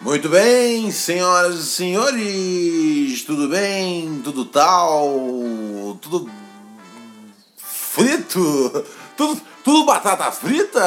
Muito 0.00 0.28
bem, 0.28 0.90
senhoras 0.90 1.54
e 1.56 1.66
senhores, 1.66 3.22
tudo 3.24 3.48
bem? 3.48 4.20
Tudo 4.22 4.44
tal? 4.44 5.98
Tudo 6.00 6.30
frito? 7.56 8.84
Tudo, 9.16 9.40
tudo 9.64 9.86
batata 9.86 10.30
frita? 10.30 10.84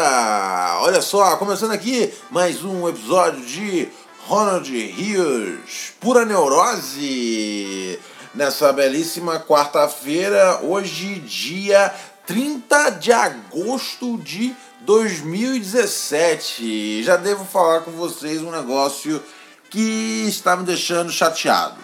Olha 0.82 1.02
só, 1.02 1.36
começando 1.38 1.72
aqui 1.72 2.14
mais 2.30 2.64
um 2.64 2.88
episódio 2.88 3.44
de 3.46 3.90
Ronald 4.28 4.70
Rios, 4.70 5.94
pura 6.00 6.24
neurose, 6.24 8.00
nessa 8.36 8.72
belíssima 8.72 9.40
quarta-feira, 9.40 10.60
hoje, 10.62 11.16
dia 11.22 11.92
30 12.28 12.92
de 12.92 13.12
agosto 13.12 14.20
de 14.20 14.56
2017. 14.90 17.04
Já 17.04 17.16
devo 17.16 17.46
falar 17.46 17.82
com 17.82 17.92
vocês 17.92 18.42
um 18.42 18.50
negócio 18.50 19.24
que 19.70 20.26
está 20.28 20.58
me 20.58 20.64
deixando 20.64 21.12
chateado. 21.12 21.78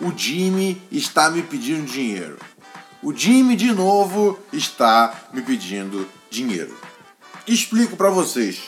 O 0.00 0.10
Jimmy 0.10 0.82
está 0.90 1.30
me 1.30 1.44
pedindo 1.44 1.86
dinheiro. 1.86 2.36
O 3.04 3.14
Jimmy 3.14 3.54
de 3.54 3.70
novo 3.70 4.36
está 4.52 5.28
me 5.32 5.42
pedindo 5.42 6.08
dinheiro. 6.28 6.76
Explico 7.46 7.96
para 7.96 8.10
vocês, 8.10 8.62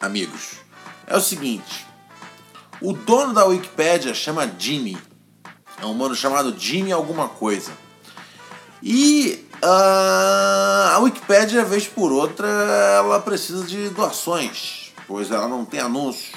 amigos. 0.00 0.54
É 1.06 1.16
o 1.16 1.20
seguinte: 1.20 1.86
o 2.80 2.92
dono 2.92 3.32
da 3.32 3.44
Wikipédia 3.44 4.12
chama 4.12 4.52
Jimmy. 4.58 4.98
É 5.80 5.86
um 5.86 5.94
mano 5.94 6.16
chamado 6.16 6.58
Jimmy 6.58 6.90
alguma 6.90 7.28
coisa. 7.28 7.70
E 8.82 9.46
a 9.62 10.98
Wikipédia, 11.00 11.64
vez 11.64 11.86
por 11.86 12.12
outra, 12.12 12.46
ela 12.46 13.20
precisa 13.20 13.64
de 13.64 13.88
doações, 13.90 14.92
pois 15.06 15.30
ela 15.30 15.48
não 15.48 15.64
tem 15.64 15.80
anúncios. 15.80 16.32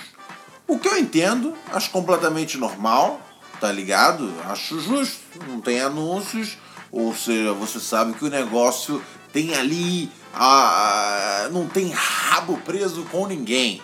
O 0.68 0.80
que 0.80 0.88
eu 0.88 0.98
entendo, 0.98 1.54
acho 1.72 1.90
completamente 1.92 2.58
normal, 2.58 3.20
tá 3.60 3.72
ligado? 3.72 4.34
Acho 4.46 4.80
justo, 4.80 5.22
não 5.48 5.60
tem 5.62 5.82
anúncios, 5.82 6.58
ou 6.92 7.14
seja, 7.16 7.54
você 7.54 7.80
sabe 7.80 8.14
que 8.14 8.26
o 8.26 8.30
negócio 8.30 9.04
tem 9.32 9.54
ali, 9.56 10.10
ah, 10.34 11.48
não 11.52 11.68
tem 11.68 11.92
rabo 11.92 12.58
preso 12.58 13.04
com 13.12 13.28
ninguém. 13.28 13.82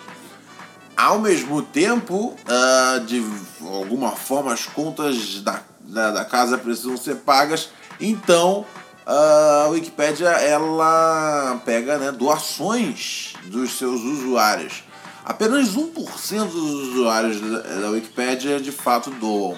Ao 0.96 1.20
mesmo 1.20 1.62
tempo, 1.62 2.34
ah, 2.46 3.00
de 3.06 3.22
alguma 3.60 4.12
forma, 4.12 4.52
as 4.52 4.66
contas 4.66 5.40
da, 5.42 5.62
da, 5.80 6.10
da 6.10 6.24
casa 6.24 6.58
precisam 6.58 6.96
ser 6.96 7.16
pagas, 7.16 7.70
então 8.00 8.66
a 9.08 9.68
Wikipédia 9.70 10.28
ela 10.28 11.62
pega 11.64 11.96
né, 11.96 12.12
doações 12.12 13.32
dos 13.46 13.78
seus 13.78 14.02
usuários. 14.02 14.84
Apenas 15.24 15.74
1% 15.74 16.44
dos 16.44 16.88
usuários 16.88 17.40
da, 17.40 17.88
Wikipédia 17.88 18.60
de 18.60 18.70
fato 18.70 19.10
doam. 19.12 19.56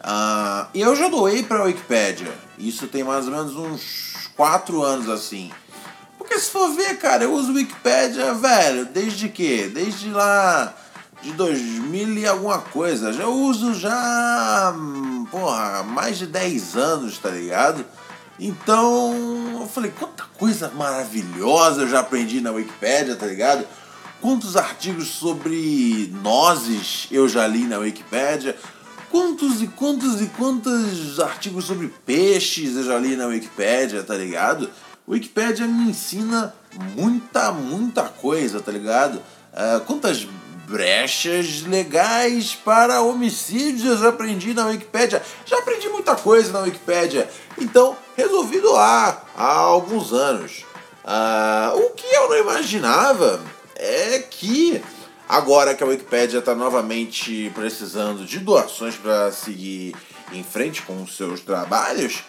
Ah, 0.00 0.68
e 0.74 0.82
eu 0.82 0.94
já 0.94 1.08
doei 1.08 1.42
para 1.42 1.60
a 1.60 1.64
Wikipédia. 1.64 2.30
Isso 2.58 2.86
tem 2.88 3.02
mais 3.02 3.24
ou 3.24 3.32
menos 3.32 3.56
uns 3.56 4.28
4 4.36 4.82
anos 4.82 5.08
assim. 5.08 5.50
Porque 6.18 6.38
se 6.38 6.50
for 6.50 6.70
ver, 6.74 6.98
cara, 6.98 7.24
eu 7.24 7.32
uso 7.32 7.54
Wikipédia, 7.54 8.34
velho, 8.34 8.84
desde 8.84 9.30
que? 9.30 9.68
Desde 9.68 10.10
lá 10.10 10.74
de 11.22 11.32
2000 11.32 12.18
e 12.18 12.26
alguma 12.26 12.58
coisa. 12.58 13.14
Já 13.14 13.26
uso 13.26 13.72
já, 13.72 14.74
hum, 14.76 15.24
porra, 15.30 15.82
mais 15.84 16.18
de 16.18 16.26
10 16.26 16.76
anos, 16.76 17.16
tá 17.16 17.30
ligado? 17.30 17.84
Então, 18.40 19.58
eu 19.60 19.66
falei, 19.66 19.90
quanta 19.90 20.24
coisa 20.38 20.70
maravilhosa 20.70 21.82
eu 21.82 21.88
já 21.88 22.00
aprendi 22.00 22.40
na 22.40 22.50
Wikipédia, 22.50 23.14
tá 23.14 23.26
ligado? 23.26 23.66
Quantos 24.18 24.56
artigos 24.56 25.08
sobre 25.08 26.10
nozes 26.22 27.06
eu 27.10 27.28
já 27.28 27.46
li 27.46 27.64
na 27.64 27.78
Wikipédia? 27.78 28.56
Quantos 29.10 29.60
e 29.60 29.66
quantos 29.66 30.22
e 30.22 30.26
quantos 30.28 31.20
artigos 31.20 31.66
sobre 31.66 31.92
peixes 32.06 32.76
eu 32.76 32.84
já 32.84 32.98
li 32.98 33.14
na 33.14 33.26
Wikipédia, 33.26 34.02
tá 34.02 34.14
ligado? 34.14 34.70
Wikipédia 35.06 35.66
me 35.66 35.90
ensina 35.90 36.54
muita, 36.96 37.52
muita 37.52 38.04
coisa, 38.04 38.60
tá 38.60 38.72
ligado? 38.72 39.20
Ah, 39.52 39.82
quantas 39.86 40.26
brechas 40.70 41.62
legais 41.62 42.54
para 42.54 43.02
homicídios 43.02 43.84
eu 43.84 43.98
já 43.98 44.10
aprendi 44.10 44.54
na 44.54 44.66
Wikipédia. 44.66 45.20
Já 45.44 45.58
aprendi 45.58 45.88
muita 45.88 46.14
coisa 46.14 46.52
na 46.52 46.60
Wikipédia. 46.60 47.28
Então, 47.58 47.96
resolvi 48.20 48.60
doar 48.60 49.24
há 49.36 49.52
alguns 49.52 50.12
anos. 50.12 50.64
Ah, 51.04 51.72
o 51.74 51.90
que 51.90 52.06
eu 52.06 52.28
não 52.28 52.38
imaginava 52.38 53.40
é 53.74 54.18
que 54.18 54.82
agora 55.28 55.74
que 55.74 55.82
a 55.82 55.86
Wikipédia 55.86 56.38
está 56.38 56.54
novamente 56.54 57.50
precisando 57.54 58.24
de 58.24 58.38
doações 58.38 58.96
para 58.96 59.32
seguir 59.32 59.94
em 60.32 60.44
frente 60.44 60.82
com 60.82 61.02
os 61.02 61.16
seus 61.16 61.40
trabalhos, 61.40 62.22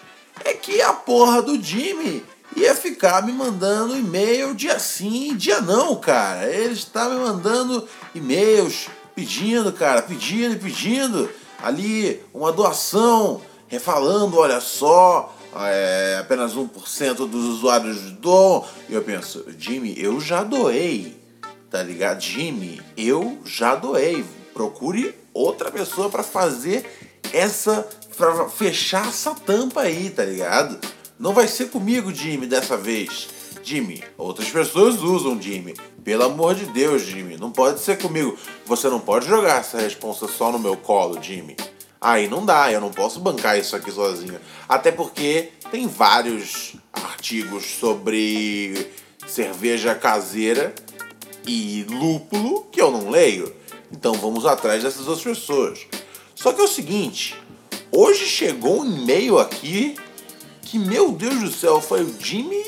é 0.43 0.53
que 0.53 0.81
a 0.81 0.93
porra 0.93 1.41
do 1.41 1.61
Jimmy 1.61 2.23
ia 2.55 2.73
ficar 2.73 3.23
me 3.23 3.31
mandando 3.31 3.97
e-mail 3.97 4.55
dia 4.55 4.79
sim, 4.79 5.35
dia 5.35 5.61
não, 5.61 5.95
cara. 5.95 6.47
Ele 6.47 6.73
está 6.73 7.09
me 7.09 7.19
mandando 7.19 7.87
e-mails 8.15 8.87
pedindo, 9.13 9.71
cara, 9.73 10.01
pedindo 10.01 10.55
e 10.55 10.59
pedindo 10.59 11.29
ali 11.61 12.23
uma 12.33 12.51
doação, 12.51 13.41
falando, 13.79 14.37
olha 14.37 14.59
só, 14.59 15.33
é, 15.55 16.17
apenas 16.19 16.53
1% 16.55 17.15
dos 17.27 17.45
usuários 17.45 18.11
doam. 18.11 18.65
E 18.89 18.93
eu 18.93 19.01
penso, 19.01 19.45
Jimmy, 19.57 19.95
eu 19.97 20.19
já 20.19 20.43
doei, 20.43 21.17
tá 21.69 21.81
ligado? 21.83 22.21
Jimmy, 22.21 22.81
eu 22.97 23.39
já 23.45 23.75
doei. 23.75 24.23
Procure 24.53 25.15
outra 25.33 25.71
pessoa 25.71 26.09
para 26.09 26.23
fazer 26.23 26.85
essa, 27.33 27.87
para 28.17 28.49
fechar 28.49 29.07
essa 29.07 29.33
tampa 29.33 29.81
aí, 29.81 30.09
tá 30.09 30.23
ligado? 30.23 30.79
Não 31.19 31.33
vai 31.33 31.47
ser 31.47 31.69
comigo, 31.69 32.13
Jimmy, 32.13 32.47
dessa 32.47 32.75
vez. 32.75 33.29
Jimmy, 33.63 34.03
outras 34.17 34.49
pessoas 34.49 35.01
usam 35.01 35.39
Jimmy. 35.39 35.75
Pelo 36.03 36.23
amor 36.23 36.55
de 36.55 36.65
Deus, 36.65 37.03
Jimmy, 37.03 37.37
não 37.37 37.51
pode 37.51 37.79
ser 37.79 37.97
comigo. 37.99 38.35
Você 38.65 38.89
não 38.89 38.99
pode 38.99 39.27
jogar 39.27 39.59
essa 39.59 39.79
responsa 39.79 40.27
só 40.27 40.51
no 40.51 40.57
meu 40.57 40.75
colo, 40.75 41.21
Jimmy. 41.21 41.55
Aí 42.03 42.27
não 42.27 42.43
dá, 42.43 42.71
eu 42.71 42.81
não 42.81 42.89
posso 42.89 43.19
bancar 43.19 43.59
isso 43.59 43.75
aqui 43.75 43.91
sozinho. 43.91 44.39
Até 44.67 44.91
porque 44.91 45.51
tem 45.69 45.87
vários 45.87 46.75
artigos 46.91 47.63
sobre 47.79 48.91
cerveja 49.27 49.93
caseira 49.93 50.73
e 51.45 51.85
lúpulo 51.87 52.65
que 52.71 52.81
eu 52.81 52.89
não 52.89 53.11
leio. 53.11 53.55
Então 53.91 54.13
vamos 54.13 54.47
atrás 54.47 54.81
dessas 54.81 55.07
outras 55.07 55.37
pessoas. 55.37 55.85
Só 56.33 56.51
que 56.51 56.59
é 56.61 56.63
o 56.63 56.67
seguinte, 56.67 57.37
hoje 57.91 58.25
chegou 58.25 58.81
um 58.81 58.85
e-mail 58.85 59.37
aqui 59.37 59.95
que, 60.63 60.79
meu 60.79 61.11
Deus 61.11 61.39
do 61.39 61.51
céu, 61.51 61.79
foi 61.79 62.01
o 62.01 62.15
Jimmy. 62.19 62.65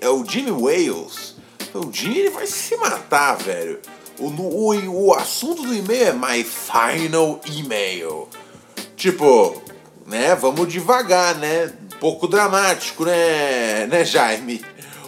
É 0.00 0.08
o 0.08 0.24
Jimmy 0.24 0.50
Wales. 0.50 1.34
O 1.74 1.92
Jimmy 1.92 2.20
ele 2.20 2.30
vai 2.30 2.46
se 2.46 2.74
matar, 2.76 3.34
velho. 3.36 3.80
O, 4.18 4.28
o, 4.28 5.06
o 5.08 5.14
assunto 5.14 5.62
do 5.62 5.74
e-mail 5.74 6.08
é 6.08 6.12
My 6.12 6.42
Final 6.42 7.38
Email. 7.46 8.28
Tipo, 9.02 9.60
né? 10.06 10.32
Vamos 10.36 10.72
devagar, 10.72 11.34
né? 11.34 11.72
Um 11.82 11.98
pouco 11.98 12.28
dramático, 12.28 13.04
né, 13.04 13.84
né, 13.88 14.04
Jaime? 14.04 14.64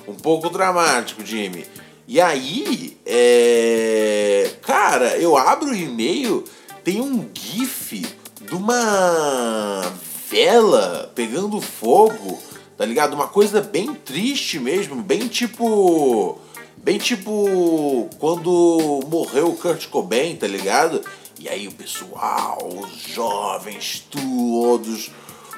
Um 0.09 0.15
pouco 0.15 0.51
dramático, 0.51 1.25
Jimmy. 1.25 1.65
E 2.09 2.21
aí, 2.21 2.99
é... 3.07 4.51
cara, 4.63 5.17
eu 5.19 5.37
abro 5.37 5.69
o 5.71 5.77
e-mail, 5.77 6.43
tem 6.83 7.01
um 7.01 7.31
GIF 7.33 8.05
de 8.41 8.55
uma 8.57 9.81
vela 10.29 11.13
pegando 11.15 11.61
fogo, 11.61 12.43
tá 12.77 12.85
ligado? 12.85 13.15
Uma 13.15 13.29
coisa 13.29 13.61
bem 13.61 13.95
triste 13.95 14.59
mesmo, 14.59 15.01
bem 15.03 15.29
tipo. 15.29 16.41
Bem 16.79 16.99
tipo 16.99 18.11
quando 18.19 19.05
morreu 19.09 19.51
o 19.51 19.57
Kurt 19.57 19.87
Cobain, 19.87 20.35
tá 20.35 20.49
ligado? 20.49 21.01
E 21.39 21.49
aí 21.49 21.71
pessoal, 21.71 22.59
os 22.63 23.13
jovens, 23.13 24.07
todos 24.11 25.11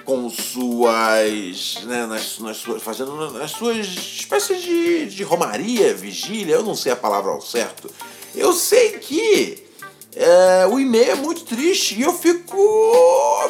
com 0.04 0.30
suas. 0.30 1.80
Né, 1.84 2.06
nas, 2.06 2.38
nas 2.38 2.56
suas. 2.56 2.82
fazendo 2.82 3.30
nas 3.32 3.50
suas 3.50 3.86
espécies 3.86 4.62
de, 4.62 5.06
de 5.06 5.22
romaria, 5.22 5.94
vigília, 5.94 6.54
eu 6.54 6.62
não 6.62 6.74
sei 6.74 6.92
a 6.92 6.96
palavra 6.96 7.32
ao 7.32 7.40
certo. 7.40 7.90
Eu 8.34 8.52
sei 8.52 8.98
que 8.98 9.66
é, 10.14 10.66
o 10.66 10.80
e-mail 10.80 11.10
é 11.10 11.14
muito 11.14 11.44
triste 11.44 11.98
e 11.98 12.02
eu 12.02 12.12
fico, 12.12 12.56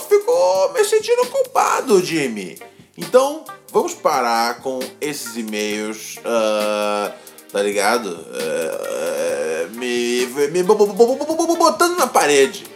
fico 0.08 0.72
me 0.72 0.84
sentindo 0.84 1.26
culpado, 1.26 2.04
Jimmy. 2.04 2.58
Então, 2.98 3.44
vamos 3.70 3.94
parar 3.94 4.62
com 4.62 4.80
esses 5.00 5.36
e-mails, 5.36 6.16
uh, 6.18 7.12
tá 7.56 7.62
ligado? 7.62 8.08
Uh, 8.10 9.78
me, 9.78 10.26
me 10.48 10.62
botando 10.62 11.96
na 11.96 12.06
parede. 12.06 12.66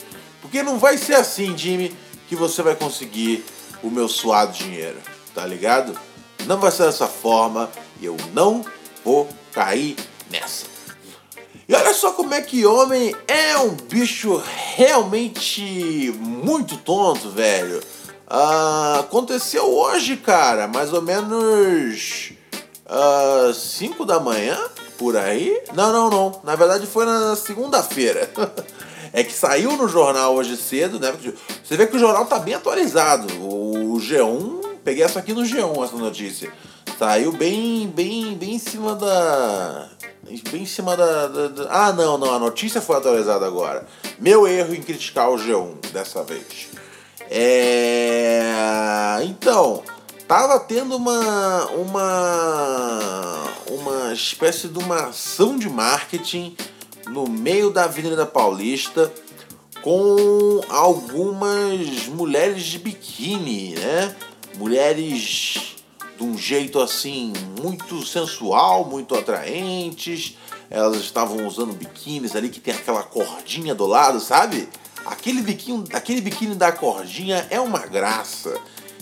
Porque 0.40 0.62
não 0.62 0.78
vai 0.78 0.96
ser 0.96 1.16
assim, 1.16 1.54
Jimmy, 1.54 1.94
que 2.26 2.34
você 2.34 2.62
vai 2.62 2.74
conseguir 2.74 3.44
o 3.82 3.90
meu 3.90 4.08
suado 4.08 4.54
dinheiro, 4.54 4.96
tá 5.34 5.44
ligado? 5.44 5.94
Não 6.46 6.58
vai 6.58 6.70
ser 6.70 6.84
dessa 6.84 7.06
forma 7.06 7.70
e 8.00 8.06
eu 8.06 8.16
não 8.32 8.64
vou 9.04 9.28
cair 9.52 9.96
nessa. 10.30 10.64
E 11.68 11.74
olha 11.74 11.92
só 11.92 12.12
como 12.12 12.32
é 12.32 12.40
que 12.40 12.64
homem 12.64 13.14
é 13.28 13.58
um 13.58 13.74
bicho 13.74 14.42
realmente 14.76 16.10
muito 16.18 16.78
tonto, 16.78 17.28
velho. 17.28 17.82
Ah, 18.26 19.00
aconteceu 19.00 19.66
hoje, 19.66 20.16
cara, 20.16 20.66
mais 20.66 20.90
ou 20.90 21.02
menos 21.02 22.39
5 23.54 24.02
ah, 24.02 24.06
da 24.06 24.20
manhã, 24.20 24.58
por 24.98 25.16
aí. 25.16 25.62
Não, 25.74 25.92
não, 25.92 26.10
não. 26.10 26.40
Na 26.42 26.56
verdade 26.56 26.86
foi 26.86 27.04
na 27.04 27.36
segunda-feira. 27.36 28.28
é 29.12 29.22
que 29.22 29.32
saiu 29.32 29.76
no 29.76 29.88
jornal 29.88 30.34
hoje 30.34 30.56
cedo, 30.56 30.98
né? 30.98 31.12
Você 31.64 31.76
vê 31.76 31.86
que 31.86 31.96
o 31.96 32.00
jornal 32.00 32.26
tá 32.26 32.38
bem 32.38 32.54
atualizado. 32.54 33.26
O 33.42 33.98
G1, 33.98 34.78
peguei 34.84 35.04
essa 35.04 35.20
aqui 35.20 35.32
no 35.32 35.42
G1, 35.42 35.84
essa 35.84 35.96
notícia. 35.96 36.52
Saiu 36.98 37.32
bem, 37.32 37.88
bem, 37.88 38.34
bem 38.34 38.56
em 38.56 38.58
cima 38.58 38.94
da 38.94 39.88
bem 40.50 40.62
em 40.62 40.66
cima 40.66 40.96
da, 40.96 41.26
da, 41.26 41.48
da, 41.48 41.66
Ah, 41.70 41.92
não, 41.92 42.18
não, 42.18 42.34
a 42.34 42.38
notícia 42.38 42.80
foi 42.80 42.96
atualizada 42.96 43.46
agora. 43.46 43.86
Meu 44.18 44.46
erro 44.46 44.74
em 44.74 44.82
criticar 44.82 45.30
o 45.30 45.36
G1 45.36 45.92
dessa 45.92 46.22
vez. 46.22 46.68
É. 47.30 48.42
Então, 49.22 49.82
tava 50.30 50.60
tendo 50.60 50.94
uma. 50.94 51.66
uma. 51.70 53.48
uma 53.68 54.12
espécie 54.12 54.68
de 54.68 54.78
uma 54.78 55.08
ação 55.08 55.58
de 55.58 55.68
marketing 55.68 56.56
no 57.08 57.28
meio 57.28 57.68
da 57.72 57.82
Avenida 57.82 58.24
Paulista 58.24 59.12
com 59.82 60.60
algumas 60.68 62.06
mulheres 62.06 62.62
de 62.62 62.78
biquíni, 62.78 63.74
né? 63.74 64.14
Mulheres 64.56 65.74
de 66.16 66.22
um 66.22 66.38
jeito 66.38 66.78
assim 66.78 67.32
muito 67.60 68.06
sensual, 68.06 68.84
muito 68.84 69.16
atraentes. 69.16 70.38
Elas 70.70 70.98
estavam 70.98 71.44
usando 71.44 71.72
biquínis 71.72 72.36
ali 72.36 72.50
que 72.50 72.60
tem 72.60 72.72
aquela 72.72 73.02
cordinha 73.02 73.74
do 73.74 73.84
lado, 73.84 74.20
sabe? 74.20 74.68
Aquele 75.04 75.42
biquíni, 75.42 75.88
aquele 75.92 76.20
biquíni 76.20 76.54
da 76.54 76.70
cordinha 76.70 77.48
é 77.50 77.58
uma 77.58 77.80
graça. 77.80 78.54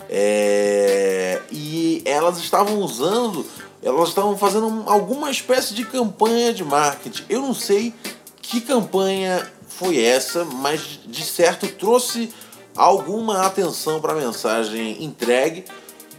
É... 0.08 1.40
E 1.50 2.02
elas 2.04 2.38
estavam 2.38 2.78
usando, 2.78 3.44
elas 3.82 4.08
estavam 4.08 4.36
fazendo 4.36 4.84
alguma 4.86 5.30
espécie 5.30 5.74
de 5.74 5.84
campanha 5.84 6.52
de 6.52 6.64
marketing. 6.64 7.24
Eu 7.28 7.40
não 7.40 7.54
sei 7.54 7.94
que 8.40 8.60
campanha 8.60 9.46
foi 9.68 10.02
essa, 10.02 10.44
mas 10.44 11.00
de 11.06 11.24
certo 11.24 11.68
trouxe 11.68 12.32
alguma 12.76 13.46
atenção 13.46 14.00
para 14.00 14.12
a 14.12 14.16
mensagem 14.16 15.02
entregue 15.04 15.64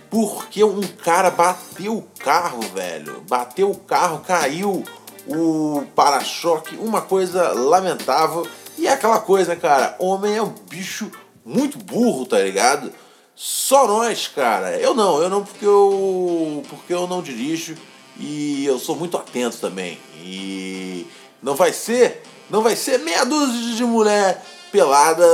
porque 0.10 0.64
um 0.64 0.82
cara 0.82 1.30
bateu 1.30 1.98
o 1.98 2.02
carro, 2.20 2.62
velho. 2.74 3.22
Bateu 3.30 3.70
o 3.70 3.78
carro, 3.78 4.24
caiu 4.26 4.84
o 5.28 5.84
para-choque, 5.96 6.76
uma 6.78 7.02
coisa 7.02 7.54
lamentável. 7.54 8.48
E 8.78 8.88
é 8.88 8.94
aquela 8.94 9.20
coisa, 9.20 9.56
cara, 9.56 9.96
homem 10.00 10.36
é 10.36 10.42
um 10.42 10.54
bicho 10.70 11.12
muito 11.46 11.78
burro, 11.78 12.26
tá 12.26 12.40
ligado? 12.40 12.92
Só 13.42 13.88
nós, 13.88 14.28
cara. 14.28 14.76
Eu 14.76 14.94
não, 14.94 15.22
eu 15.24 15.30
não 15.30 15.46
porque 15.46 15.66
eu 15.66 16.62
porque 16.70 16.94
eu 16.94 17.08
não 17.08 17.22
dirijo 17.22 17.74
e 18.20 18.66
eu 18.66 18.78
sou 18.78 18.98
muito 18.98 19.16
atento 19.16 19.56
também. 19.60 19.98
E 20.22 21.08
não 21.42 21.56
vai 21.56 21.72
ser, 21.72 22.22
não 22.50 22.62
vai 22.62 22.76
ser 22.76 23.00
meia 23.00 23.24
dúzia 23.24 23.78
de 23.78 23.86
mulher 23.86 24.44
pelada 24.74 25.26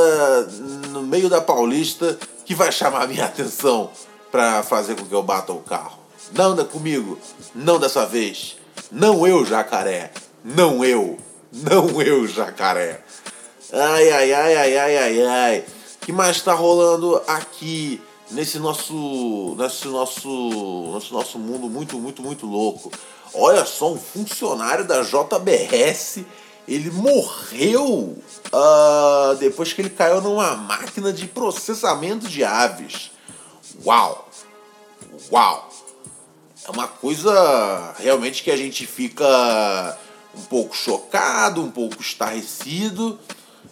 no 0.91 1.01
meio 1.01 1.27
da 1.27 1.41
Paulista 1.41 2.15
que 2.45 2.53
vai 2.53 2.71
chamar 2.71 3.05
a 3.05 3.07
minha 3.07 3.25
atenção 3.25 3.89
para 4.31 4.61
fazer 4.61 4.95
com 4.95 5.05
que 5.07 5.15
eu 5.15 5.23
bata 5.23 5.51
o 5.51 5.61
carro. 5.61 5.97
Não 6.31 6.51
anda 6.51 6.63
comigo, 6.63 7.17
não 7.55 7.79
dessa 7.79 8.05
vez. 8.05 8.55
Não 8.91 9.25
eu, 9.25 9.43
jacaré. 9.43 10.11
Não 10.43 10.85
eu. 10.85 11.17
Não 11.51 11.99
eu, 11.99 12.27
jacaré. 12.27 13.01
Ai, 13.73 14.11
ai, 14.11 14.31
ai, 14.31 14.55
ai, 14.57 14.77
ai, 14.77 14.97
ai, 14.97 15.21
ai. 15.25 15.65
Que 16.05 16.11
mais 16.11 16.39
tá 16.39 16.53
rolando 16.53 17.19
aqui 17.25 17.99
nesse 18.29 18.59
nosso, 18.59 19.55
nesse 19.57 19.87
nosso, 19.87 20.29
nosso, 20.29 21.11
nosso 21.11 21.39
mundo 21.39 21.67
muito, 21.67 21.97
muito, 21.97 22.21
muito 22.21 22.45
louco? 22.45 22.91
Olha 23.33 23.65
só, 23.65 23.91
um 23.91 23.97
funcionário 23.97 24.85
da 24.85 25.01
JBS, 25.01 26.19
ele 26.67 26.91
morreu 26.91 28.15
uh, 28.53 29.35
depois 29.39 29.73
que 29.73 29.81
ele 29.81 29.89
caiu 29.89 30.21
numa 30.21 30.55
máquina 30.55 31.11
de 31.11 31.25
processamento 31.25 32.27
de 32.27 32.43
aves. 32.43 33.09
Uau! 33.83 34.29
Uau! 35.31 35.69
É 36.67 36.69
uma 36.69 36.87
coisa 36.87 37.95
realmente 37.97 38.43
que 38.43 38.51
a 38.51 38.57
gente 38.57 38.85
fica 38.85 39.97
um 40.37 40.43
pouco 40.43 40.77
chocado, 40.77 41.63
um 41.63 41.71
pouco 41.71 41.99
estarrecido, 41.99 43.19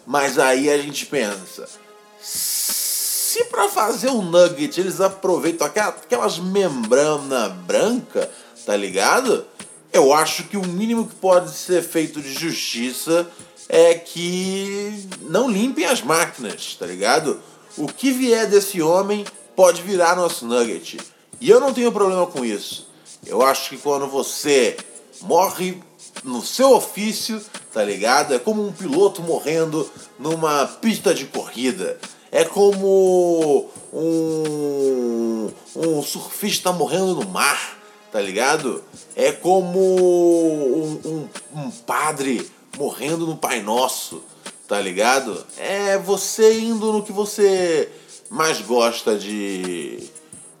mas 0.04 0.36
aí 0.36 0.68
a 0.68 0.78
gente 0.78 1.06
pensa: 1.06 1.83
se 2.24 3.44
para 3.44 3.68
fazer 3.68 4.08
um 4.08 4.22
nugget 4.22 4.80
eles 4.80 5.00
aproveitam 5.00 5.66
aquelas 5.66 6.38
membranas 6.38 7.52
branca, 7.52 8.30
tá 8.64 8.76
ligado? 8.76 9.44
Eu 9.92 10.12
acho 10.12 10.44
que 10.44 10.56
o 10.56 10.66
mínimo 10.66 11.06
que 11.06 11.14
pode 11.16 11.54
ser 11.54 11.82
feito 11.82 12.20
de 12.20 12.32
justiça 12.32 13.28
é 13.68 13.94
que 13.94 15.06
não 15.22 15.50
limpem 15.50 15.84
as 15.84 16.00
máquinas, 16.00 16.74
tá 16.78 16.86
ligado? 16.86 17.40
O 17.76 17.86
que 17.86 18.10
vier 18.10 18.46
desse 18.46 18.80
homem 18.80 19.24
pode 19.54 19.82
virar 19.82 20.16
nosso 20.16 20.46
nugget. 20.46 20.98
E 21.40 21.50
eu 21.50 21.60
não 21.60 21.74
tenho 21.74 21.92
problema 21.92 22.26
com 22.26 22.44
isso. 22.44 22.88
Eu 23.26 23.42
acho 23.42 23.70
que 23.70 23.76
quando 23.76 24.06
você 24.06 24.76
morre 25.20 25.78
no 26.22 26.42
seu 26.42 26.72
ofício, 26.72 27.40
tá 27.74 27.82
ligado? 27.82 28.32
É 28.32 28.38
como 28.38 28.64
um 28.64 28.72
piloto 28.72 29.20
morrendo 29.20 29.90
numa 30.16 30.64
pista 30.64 31.12
de 31.12 31.26
corrida. 31.26 31.98
É 32.30 32.44
como 32.44 33.68
um, 33.92 35.50
um 35.74 36.02
surfista 36.02 36.72
morrendo 36.72 37.16
no 37.16 37.28
mar, 37.28 37.76
tá 38.12 38.20
ligado? 38.20 38.82
É 39.16 39.32
como 39.32 39.80
um, 39.80 41.00
um, 41.04 41.28
um 41.60 41.70
padre 41.70 42.48
morrendo 42.78 43.26
no 43.26 43.36
Pai 43.36 43.60
Nosso, 43.60 44.22
tá 44.68 44.80
ligado? 44.80 45.44
É 45.58 45.98
você 45.98 46.60
indo 46.60 46.92
no 46.92 47.02
que 47.02 47.12
você 47.12 47.90
mais 48.30 48.60
gosta 48.60 49.18
de, 49.18 49.98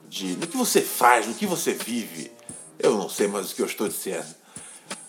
de. 0.08 0.36
no 0.36 0.48
que 0.48 0.56
você 0.56 0.80
faz, 0.80 1.28
no 1.28 1.34
que 1.34 1.46
você 1.46 1.74
vive. 1.74 2.32
Eu 2.76 2.98
não 2.98 3.08
sei 3.08 3.28
mais 3.28 3.52
o 3.52 3.54
que 3.54 3.62
eu 3.62 3.66
estou 3.66 3.88
dizendo. 3.88 4.43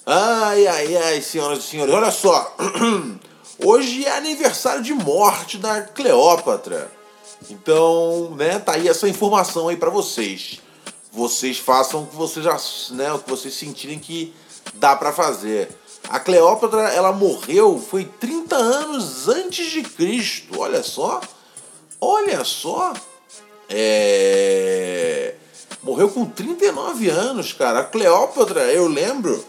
Ai, 0.08 0.68
ai, 0.68 0.98
ai, 0.98 1.22
senhoras 1.22 1.60
e 1.60 1.62
senhores, 1.64 1.92
olha 1.92 2.12
só. 2.12 2.56
Hoje 3.58 4.06
é 4.06 4.16
aniversário 4.16 4.84
de 4.84 4.94
morte 4.94 5.58
da 5.58 5.82
Cleópatra. 5.82 6.92
Então, 7.50 8.36
né, 8.38 8.60
tá 8.60 8.74
aí 8.74 8.88
essa 8.88 9.10
informação 9.10 9.68
aí 9.68 9.76
para 9.76 9.90
vocês. 9.90 10.62
Vocês 11.12 11.58
façam 11.58 12.04
o 12.04 12.06
que 12.06 12.16
vocês 12.16 12.46
né, 12.92 13.12
o 13.14 13.18
que 13.18 13.28
vocês 13.28 13.56
sentirem 13.56 13.98
que 13.98 14.32
dá 14.76 14.96
para 14.96 15.12
fazer. 15.12 15.70
A 16.08 16.20
Cleópatra, 16.20 16.90
ela 16.90 17.12
morreu 17.12 17.80
foi 17.80 18.06
30 18.06 18.56
anos 18.56 19.28
antes 19.28 19.72
de 19.72 19.82
Cristo. 19.82 20.60
Olha 20.60 20.84
só. 20.84 21.20
Olha 22.00 22.44
só! 22.46 22.94
É... 23.68 25.34
Morreu 25.82 26.10
com 26.10 26.26
39 26.26 27.10
anos, 27.10 27.54
cara. 27.54 27.80
A 27.80 27.84
Cleópatra, 27.84 28.72
eu 28.72 28.88
lembro 28.88 29.44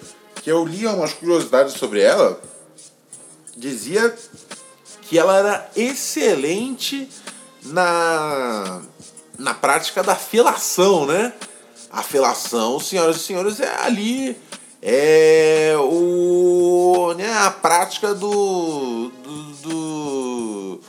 que 0.46 0.52
eu 0.52 0.64
li 0.64 0.86
umas 0.86 1.12
curiosidades 1.12 1.74
sobre 1.74 2.00
ela. 2.00 2.40
Dizia 3.56 4.16
que 5.02 5.18
ela 5.18 5.36
era 5.36 5.70
excelente 5.74 7.08
na, 7.64 8.80
na 9.36 9.54
prática 9.54 10.04
da 10.04 10.14
felação, 10.14 11.04
né? 11.04 11.32
A 11.90 12.00
felação, 12.00 12.78
senhoras 12.78 13.16
e 13.16 13.24
senhores, 13.24 13.58
é 13.58 13.74
ali 13.80 14.36
é 14.80 15.74
o, 15.80 17.12
né, 17.18 17.28
a 17.38 17.50
prática 17.50 18.14
do, 18.14 19.08
do, 19.08 19.42
do 19.62 20.80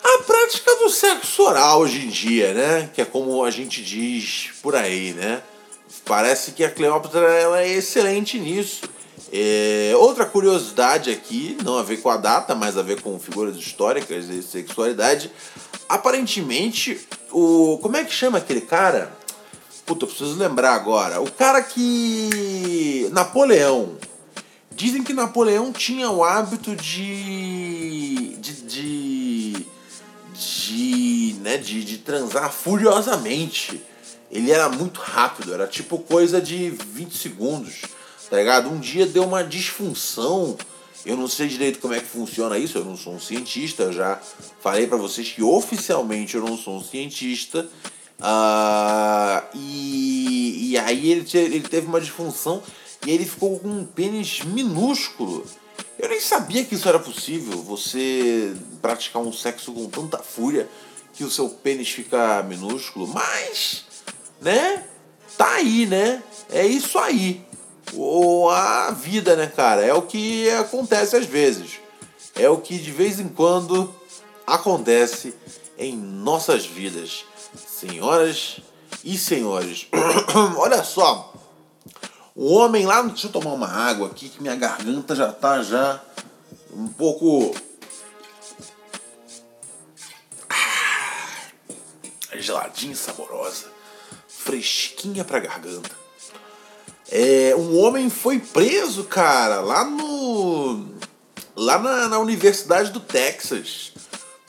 a 0.00 0.18
prática 0.22 0.76
do 0.76 0.90
sexo 0.90 1.42
oral 1.42 1.80
hoje 1.80 2.06
em 2.06 2.08
dia, 2.08 2.54
né? 2.54 2.90
Que 2.94 3.02
é 3.02 3.04
como 3.04 3.44
a 3.44 3.50
gente 3.50 3.82
diz 3.82 4.52
por 4.62 4.76
aí, 4.76 5.12
né? 5.12 5.42
Parece 6.04 6.52
que 6.52 6.64
a 6.64 6.70
Cleópatra 6.70 7.20
ela 7.20 7.62
é 7.62 7.68
excelente 7.68 8.38
nisso. 8.38 8.82
É, 9.32 9.92
outra 9.96 10.24
curiosidade 10.24 11.10
aqui, 11.10 11.56
não 11.64 11.78
a 11.78 11.82
ver 11.82 11.96
com 11.96 12.08
a 12.08 12.16
data, 12.16 12.54
mas 12.54 12.76
a 12.76 12.82
ver 12.82 13.00
com 13.00 13.18
figuras 13.18 13.56
históricas 13.56 14.28
e 14.28 14.42
sexualidade. 14.42 15.30
Aparentemente, 15.88 17.00
o. 17.32 17.78
Como 17.82 17.96
é 17.96 18.04
que 18.04 18.12
chama 18.12 18.38
aquele 18.38 18.60
cara? 18.60 19.12
Puta, 19.84 20.04
eu 20.04 20.08
preciso 20.08 20.38
lembrar 20.38 20.74
agora. 20.74 21.20
O 21.20 21.30
cara 21.30 21.62
que. 21.62 23.08
Napoleão. 23.12 23.96
Dizem 24.70 25.02
que 25.02 25.12
Napoleão 25.12 25.72
tinha 25.72 26.10
o 26.10 26.22
hábito 26.22 26.74
de. 26.76 28.36
de. 28.36 28.52
de. 28.62 29.66
de, 30.32 31.36
né, 31.40 31.56
de, 31.56 31.84
de 31.84 31.98
transar 31.98 32.52
furiosamente. 32.52 33.82
Ele 34.34 34.50
era 34.50 34.68
muito 34.68 35.00
rápido, 35.00 35.54
era 35.54 35.66
tipo 35.66 35.98
coisa 35.98 36.42
de 36.42 36.68
20 36.68 37.16
segundos 37.16 37.82
tá 38.34 38.36
ligado? 38.36 38.68
Um 38.68 38.80
dia 38.80 39.06
deu 39.06 39.22
uma 39.22 39.44
disfunção. 39.44 40.56
Eu 41.06 41.16
não 41.16 41.28
sei 41.28 41.46
direito 41.46 41.78
como 41.78 41.94
é 41.94 42.00
que 42.00 42.06
funciona 42.06 42.58
isso, 42.58 42.78
eu 42.78 42.84
não 42.84 42.96
sou 42.96 43.14
um 43.14 43.20
cientista, 43.20 43.84
eu 43.84 43.92
já 43.92 44.18
falei 44.60 44.86
para 44.86 44.96
vocês 44.96 45.30
que 45.30 45.42
oficialmente 45.42 46.34
eu 46.34 46.40
não 46.40 46.56
sou 46.56 46.76
um 46.76 46.82
cientista. 46.82 47.68
Uh, 48.18 49.42
e, 49.54 50.70
e 50.70 50.78
aí 50.78 51.12
ele, 51.12 51.26
ele 51.34 51.60
teve 51.60 51.86
uma 51.86 52.00
disfunção 52.00 52.62
e 53.06 53.10
ele 53.10 53.24
ficou 53.24 53.58
com 53.60 53.68
um 53.68 53.84
pênis 53.84 54.40
minúsculo. 54.42 55.46
Eu 55.96 56.08
nem 56.08 56.20
sabia 56.20 56.64
que 56.64 56.74
isso 56.74 56.88
era 56.88 56.98
possível, 56.98 57.62
você 57.62 58.52
praticar 58.82 59.22
um 59.22 59.32
sexo 59.32 59.72
com 59.72 59.88
tanta 59.88 60.18
fúria 60.18 60.68
que 61.12 61.22
o 61.22 61.30
seu 61.30 61.48
pênis 61.50 61.90
fica 61.90 62.42
minúsculo, 62.42 63.06
mas, 63.06 63.84
né? 64.44 64.84
Tá 65.36 65.54
aí, 65.54 65.86
né? 65.86 66.22
É 66.50 66.64
isso 66.64 66.98
aí 66.98 67.44
ou 67.96 68.50
a 68.50 68.90
vida, 68.90 69.36
né, 69.36 69.46
cara? 69.46 69.84
É 69.84 69.92
o 69.92 70.02
que 70.02 70.48
acontece 70.50 71.16
às 71.16 71.26
vezes. 71.26 71.80
É 72.34 72.48
o 72.48 72.58
que 72.58 72.78
de 72.78 72.90
vez 72.90 73.20
em 73.20 73.28
quando 73.28 73.94
acontece 74.46 75.34
em 75.78 75.96
nossas 75.96 76.66
vidas. 76.66 77.24
Senhoras 77.66 78.60
e 79.04 79.18
senhores, 79.18 79.86
olha 80.56 80.82
só. 80.82 81.32
O 82.34 82.52
homem 82.54 82.86
lá, 82.86 83.02
deixa 83.02 83.28
eu 83.28 83.32
tomar 83.32 83.52
uma 83.52 83.68
água 83.68 84.08
aqui 84.08 84.28
que 84.28 84.42
minha 84.42 84.56
garganta 84.56 85.14
já 85.14 85.30
tá 85.30 85.62
já 85.62 86.02
um 86.72 86.88
pouco 86.88 87.54
geladinha, 92.36 92.96
saborosa, 92.96 93.70
fresquinha 94.44 95.24
pra 95.24 95.40
garganta. 95.40 95.90
É, 97.10 97.54
um 97.56 97.78
homem 97.80 98.10
foi 98.10 98.38
preso, 98.38 99.04
cara, 99.04 99.60
lá 99.60 99.84
no. 99.84 100.86
lá 101.56 101.78
na, 101.78 102.08
na 102.08 102.18
Universidade 102.18 102.90
do 102.90 103.00
Texas. 103.00 103.92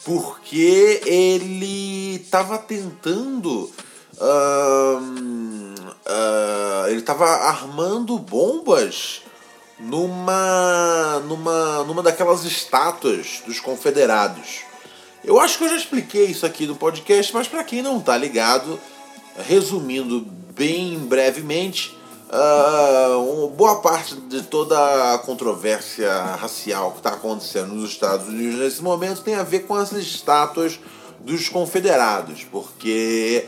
Porque 0.03 1.01
ele 1.05 2.15
estava 2.15 2.57
tentando. 2.57 3.71
Uh, 4.17 5.15
ele 6.89 6.99
estava 6.99 7.25
armando 7.25 8.17
bombas 8.19 9.21
numa, 9.79 11.19
numa, 11.27 11.83
numa 11.83 12.03
daquelas 12.03 12.45
estátuas 12.45 13.41
dos 13.45 13.59
confederados. 13.59 14.61
Eu 15.23 15.39
acho 15.39 15.57
que 15.57 15.63
eu 15.63 15.69
já 15.69 15.75
expliquei 15.75 16.25
isso 16.25 16.45
aqui 16.45 16.67
no 16.67 16.75
podcast, 16.75 17.33
mas 17.33 17.47
para 17.47 17.63
quem 17.63 17.81
não 17.81 17.99
tá 17.99 18.15
ligado, 18.15 18.79
resumindo 19.37 20.25
bem 20.55 20.99
brevemente, 20.99 21.95
Uh, 22.27 23.47
boa 23.49 23.81
parte 23.81 24.15
de 24.15 24.41
toda 24.41 25.13
a 25.13 25.19
controvérsia 25.19 26.11
racial 26.35 26.91
que 26.91 26.97
está 26.97 27.11
acontecendo 27.11 27.75
nos 27.75 27.91
Estados 27.91 28.27
Unidos 28.27 28.59
nesse 28.59 28.81
momento 28.81 29.21
tem 29.21 29.35
a 29.35 29.43
ver 29.43 29.59
com 29.59 29.75
as 29.75 29.91
estátuas 29.91 30.79
dos 31.19 31.49
confederados, 31.49 32.43
porque 32.51 33.47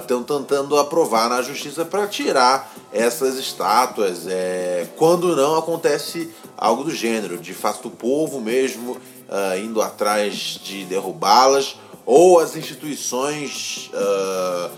estão 0.00 0.20
uh, 0.20 0.24
tentando 0.24 0.78
aprovar 0.78 1.28
na 1.28 1.42
justiça 1.42 1.84
para 1.84 2.06
tirar 2.06 2.72
essas 2.92 3.36
estátuas 3.36 4.26
é, 4.26 4.86
quando 4.96 5.36
não 5.36 5.56
acontece 5.56 6.30
algo 6.56 6.84
do 6.84 6.90
gênero, 6.90 7.36
de 7.36 7.52
fato 7.52 7.88
o 7.88 7.90
povo 7.90 8.40
mesmo 8.40 8.92
uh, 8.92 9.58
indo 9.62 9.82
atrás 9.82 10.58
de 10.62 10.84
derrubá-las 10.86 11.76
ou 12.06 12.40
as 12.40 12.56
instituições 12.56 13.90
uh, 13.92 14.70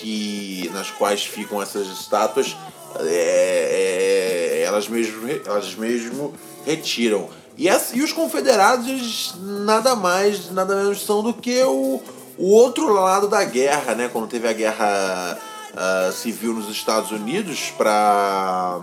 que 0.00 0.70
nas 0.72 0.90
quais 0.90 1.24
ficam 1.24 1.60
essas 1.60 1.86
estátuas, 1.88 2.56
é, 3.00 4.60
é, 4.60 4.62
elas, 4.62 4.88
mesmo, 4.88 5.28
elas 5.44 5.74
mesmo 5.74 6.34
retiram. 6.64 7.28
E, 7.56 7.68
essa, 7.68 7.96
e 7.96 8.02
os 8.02 8.12
confederados, 8.12 9.34
nada 9.40 9.94
mais, 9.94 10.50
nada 10.50 10.76
menos 10.76 11.04
são 11.04 11.22
do 11.22 11.32
que 11.32 11.62
o, 11.62 12.02
o 12.38 12.50
outro 12.50 12.92
lado 12.92 13.28
da 13.28 13.42
guerra, 13.44 13.94
né? 13.94 14.10
Quando 14.12 14.28
teve 14.28 14.46
a 14.46 14.52
guerra 14.52 15.38
uh, 15.72 16.12
civil 16.12 16.52
nos 16.52 16.68
Estados 16.70 17.10
Unidos 17.10 17.72
para 17.76 18.80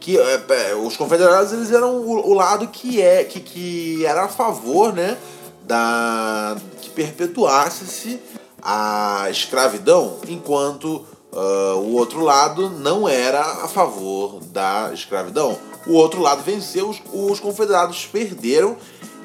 que 0.00 0.18
é, 0.18 0.74
os 0.74 0.98
confederados 0.98 1.52
eles 1.52 1.72
eram 1.72 1.96
o, 1.96 2.28
o, 2.28 2.34
lado 2.34 2.68
que 2.68 3.00
é 3.00 3.24
que, 3.24 3.40
que 3.40 4.04
era 4.04 4.24
a 4.24 4.28
favor 4.28 4.92
né 4.92 5.16
da 5.62 6.58
que 6.82 6.90
perpetuasse-se 6.90 8.20
a 8.64 9.26
escravidão, 9.30 10.18
enquanto 10.26 11.04
uh, 11.32 11.76
o 11.76 11.94
outro 11.94 12.20
lado 12.20 12.70
não 12.70 13.06
era 13.06 13.40
a 13.40 13.68
favor 13.68 14.40
da 14.46 14.90
escravidão. 14.94 15.58
O 15.86 15.92
outro 15.92 16.22
lado 16.22 16.42
venceu, 16.42 16.88
os, 16.88 17.02
os 17.12 17.38
confederados 17.38 18.06
perderam. 18.06 18.76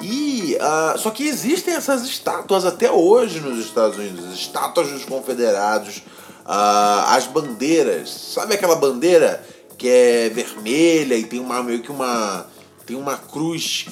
E 0.01 0.57
uh, 0.57 0.97
só 0.97 1.09
que 1.09 1.27
existem 1.27 1.73
essas 1.73 2.03
estátuas 2.03 2.65
até 2.65 2.91
hoje 2.91 3.39
nos 3.39 3.59
Estados 3.59 3.97
Unidos, 3.97 4.33
estátuas 4.33 4.89
dos 4.89 5.05
confederados, 5.05 5.97
uh, 6.45 7.05
as 7.07 7.25
bandeiras, 7.27 8.09
sabe 8.09 8.53
aquela 8.53 8.75
bandeira 8.75 9.43
que 9.77 9.87
é 9.87 10.29
vermelha 10.29 11.15
e 11.15 11.23
tem 11.23 11.39
uma 11.39 11.63
meio 11.63 11.81
que 11.81 11.91
uma 11.91 12.45
tem 12.85 12.97
uma 12.97 13.17
cruz 13.17 13.85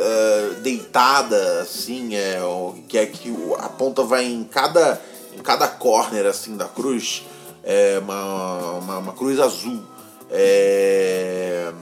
uh, 0.00 0.54
deitada, 0.60 1.60
assim, 1.60 2.14
é, 2.14 2.40
que 2.88 2.98
é 2.98 3.06
que 3.06 3.32
a 3.58 3.68
ponta 3.68 4.02
vai 4.02 4.24
em 4.24 4.44
cada, 4.44 5.00
em 5.36 5.38
cada 5.38 5.68
corner, 5.68 6.26
assim, 6.26 6.56
da 6.56 6.66
cruz, 6.66 7.24
é 7.62 7.98
uma, 7.98 8.78
uma, 8.78 8.98
uma 8.98 9.12
cruz 9.12 9.38
azul. 9.38 9.82
É, 10.30 11.72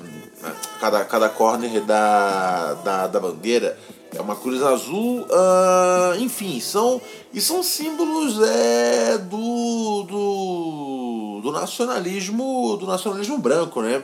cada, 0.81 1.05
cada 1.05 1.29
corner 1.29 1.83
da, 1.83 2.75
da, 2.75 3.07
da 3.07 3.21
bandeira 3.21 3.79
é 4.15 4.21
uma 4.21 4.37
cruz 4.37 4.63
azul, 4.63 5.21
uh, 5.21 6.19
enfim, 6.19 6.61
são 6.61 7.01
e 7.33 7.41
são 7.41 7.63
símbolos 7.63 8.41
é, 8.41 9.19
do, 9.19 10.03
do, 10.05 11.41
do 11.43 11.53
nacionalismo 11.53 12.77
do 12.79 12.87
nacionalismo 12.87 13.37
branco, 13.37 13.83
né? 13.83 14.03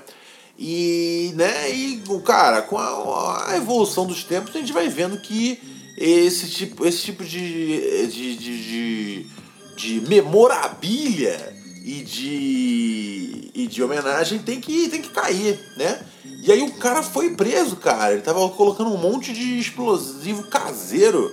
E, 0.59 1.33
né, 1.35 1.71
e, 1.71 2.03
cara, 2.25 2.63
com 2.63 2.79
a, 2.79 3.51
a, 3.51 3.57
evolução 3.57 4.07
dos 4.07 4.23
tempos, 4.23 4.55
a 4.55 4.59
gente 4.59 4.73
vai 4.73 4.89
vendo 4.89 5.19
que 5.19 5.59
esse 5.97 6.49
tipo, 6.49 6.87
esse 6.87 7.03
tipo 7.03 7.25
de, 7.25 8.07
de, 8.07 8.37
de, 8.37 8.63
de, 8.63 9.27
de 9.77 10.01
memorabilia 10.09 11.55
e 11.85 12.03
de, 12.03 13.51
e 13.53 13.67
de 13.67 13.83
homenagem 13.83 14.39
tem 14.39 14.61
que, 14.61 14.89
tem 14.89 15.03
que 15.03 15.11
cair, 15.11 15.59
né? 15.77 16.01
E 16.43 16.53
aí 16.53 16.63
o 16.63 16.73
cara 16.75 17.03
foi 17.03 17.35
preso, 17.35 17.77
cara. 17.77 18.13
Ele 18.13 18.23
tava 18.23 18.49
colocando 18.51 18.91
um 18.91 18.99
monte 18.99 19.33
de 19.33 19.59
explosivo 19.59 20.45
caseiro. 20.45 21.33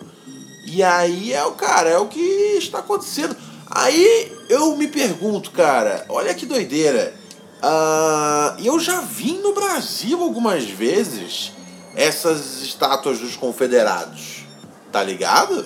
E 0.66 0.82
aí 0.82 1.34
é 1.34 1.44
o 1.44 1.51
cara, 1.51 1.90
é 1.90 1.98
o 1.98 2.08
que 2.08 2.20
está 2.58 2.80
acontecendo. 2.80 3.36
Aí 3.70 4.32
eu 4.50 4.75
me 4.75 4.88
pergunto, 4.88 5.51
cara, 5.51 6.06
olha 6.10 6.34
que 6.34 6.46
doideira. 6.46 7.21
Uh, 7.63 8.60
eu 8.63 8.80
já 8.80 9.01
vi 9.01 9.34
no 9.34 9.53
Brasil 9.53 10.22
algumas 10.22 10.63
vezes 10.65 11.51
essas 11.96 12.62
estátuas 12.62 13.20
dos 13.20 13.36
confederados, 13.36 14.46
tá 14.91 15.03
ligado? 15.03 15.65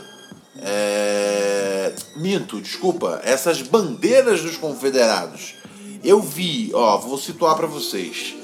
É... 0.61 1.93
Minto, 2.17 2.59
desculpa, 2.59 3.21
essas 3.23 3.61
bandeiras 3.61 4.41
dos 4.41 4.57
confederados. 4.57 5.55
Eu 6.03 6.21
vi, 6.21 6.71
ó, 6.73 6.97
vou 6.97 7.17
situar 7.17 7.55
para 7.55 7.67
vocês. 7.67 8.35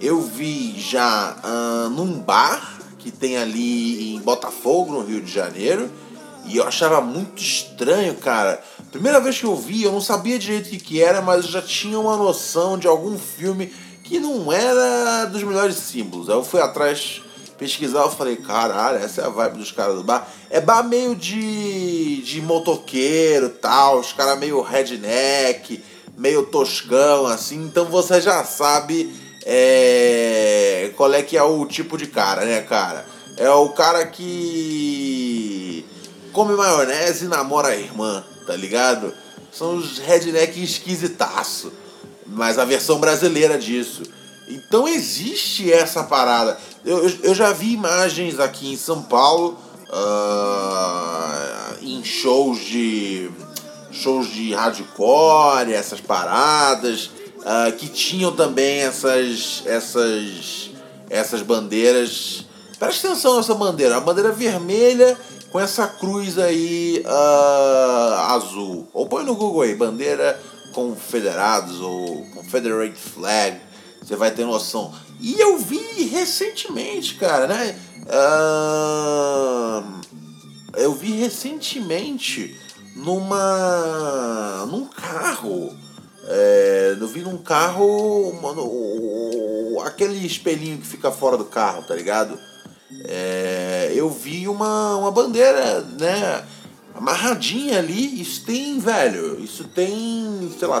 Eu 0.00 0.20
vi 0.20 0.78
já 0.78 1.36
uh, 1.44 1.90
num 1.90 2.18
bar 2.20 2.78
que 2.98 3.10
tem 3.10 3.36
ali 3.36 4.14
em 4.14 4.20
Botafogo, 4.20 4.92
no 4.92 5.04
Rio 5.04 5.20
de 5.20 5.30
Janeiro 5.30 5.90
e 6.46 6.56
eu 6.56 6.66
achava 6.66 7.00
muito 7.00 7.40
estranho, 7.42 8.14
cara. 8.16 8.62
Primeira 8.90 9.20
vez 9.20 9.38
que 9.38 9.44
eu 9.44 9.54
vi, 9.54 9.84
eu 9.84 9.92
não 9.92 10.00
sabia 10.00 10.38
direito 10.38 10.66
o 10.66 10.70
que, 10.70 10.78
que 10.78 11.02
era, 11.02 11.22
mas 11.22 11.44
eu 11.44 11.50
já 11.50 11.62
tinha 11.62 11.98
uma 11.98 12.16
noção 12.16 12.76
de 12.76 12.88
algum 12.88 13.18
filme 13.18 13.72
que 14.02 14.18
não 14.18 14.52
era 14.52 15.26
dos 15.26 15.42
melhores 15.44 15.76
símbolos. 15.76 16.28
Aí 16.28 16.34
eu 16.34 16.42
fui 16.42 16.60
atrás 16.60 17.22
pesquisar, 17.56 18.00
eu 18.00 18.10
falei, 18.10 18.36
caralho, 18.36 18.98
essa 18.98 19.20
é 19.20 19.24
a 19.24 19.28
vibe 19.28 19.58
dos 19.58 19.70
caras 19.70 19.94
do 19.94 20.02
bar. 20.02 20.26
É 20.48 20.60
bar 20.60 20.82
meio 20.82 21.14
de, 21.14 22.22
de 22.22 22.40
motoqueiro 22.40 23.50
tal, 23.50 24.00
os 24.00 24.12
caras 24.12 24.38
meio 24.38 24.60
redneck, 24.62 25.80
meio 26.16 26.46
toscão, 26.46 27.26
assim, 27.26 27.62
então 27.62 27.84
você 27.84 28.20
já 28.20 28.42
sabe 28.44 29.14
é, 29.44 30.90
qual 30.96 31.12
é 31.12 31.22
que 31.22 31.36
é 31.36 31.42
o 31.42 31.64
tipo 31.66 31.96
de 31.96 32.06
cara, 32.06 32.44
né, 32.44 32.62
cara? 32.62 33.06
É 33.36 33.50
o 33.50 33.68
cara 33.70 34.04
que 34.06 35.29
come 36.32 36.54
maionese 36.54 37.24
e 37.24 37.28
namora 37.28 37.68
a 37.68 37.76
irmã, 37.76 38.24
tá 38.46 38.56
ligado? 38.56 39.12
São 39.52 39.76
os 39.76 39.98
redneck 39.98 40.62
esquisitaço. 40.62 41.72
Mas 42.26 42.58
a 42.58 42.64
versão 42.64 42.98
brasileira 42.98 43.58
disso. 43.58 44.02
Então 44.48 44.88
existe 44.88 45.72
essa 45.72 46.04
parada. 46.04 46.58
Eu, 46.84 47.08
eu 47.22 47.34
já 47.34 47.52
vi 47.52 47.72
imagens 47.72 48.38
aqui 48.40 48.72
em 48.72 48.76
São 48.76 49.02
Paulo, 49.02 49.58
uh, 49.88 51.76
em 51.82 52.02
shows 52.04 52.58
de. 52.60 53.30
shows 53.90 54.28
de 54.28 54.52
hardcore, 54.52 55.72
essas 55.72 56.00
paradas, 56.00 57.10
uh, 57.38 57.72
que 57.76 57.88
tinham 57.88 58.32
também 58.32 58.80
essas. 58.80 59.62
essas. 59.66 60.70
essas 61.08 61.42
bandeiras. 61.42 62.44
Presta 62.78 63.08
atenção 63.08 63.36
nessa 63.36 63.54
bandeira, 63.54 63.98
a 63.98 64.00
bandeira 64.00 64.32
vermelha 64.32 65.18
com 65.50 65.60
essa 65.60 65.86
cruz 65.86 66.38
aí 66.38 67.04
uh, 67.06 68.32
azul. 68.32 68.88
Ou 68.92 69.06
põe 69.06 69.24
no 69.24 69.34
Google 69.34 69.62
aí, 69.62 69.74
bandeira 69.74 70.40
confederados 70.72 71.80
ou 71.80 72.24
Confederate 72.26 72.96
Flag 72.96 73.60
você 74.10 74.16
vai 74.16 74.30
ter 74.30 74.44
noção. 74.44 74.92
E 75.20 75.38
eu 75.40 75.56
vi 75.58 76.04
recentemente, 76.04 77.14
cara, 77.14 77.46
né? 77.46 77.78
Uh, 78.06 80.00
eu 80.76 80.92
vi 80.94 81.12
recentemente 81.12 82.58
numa. 82.96 84.66
num 84.66 84.86
carro. 84.86 85.78
É, 86.26 86.96
eu 86.98 87.06
vi 87.06 87.20
num 87.20 87.38
carro. 87.38 88.32
Mano, 88.42 89.80
aquele 89.84 90.26
espelhinho 90.26 90.78
que 90.78 90.86
fica 90.86 91.12
fora 91.12 91.36
do 91.36 91.44
carro, 91.44 91.82
tá 91.82 91.94
ligado? 91.94 92.36
É, 93.04 93.79
eu 93.94 94.10
vi 94.10 94.48
uma, 94.48 94.96
uma 94.96 95.10
bandeira, 95.10 95.80
né? 95.98 96.44
Amarradinha 96.94 97.78
ali. 97.78 98.20
Isso 98.20 98.44
tem, 98.44 98.78
velho. 98.78 99.42
Isso 99.42 99.64
tem, 99.64 100.50
sei 100.58 100.68
lá, 100.68 100.80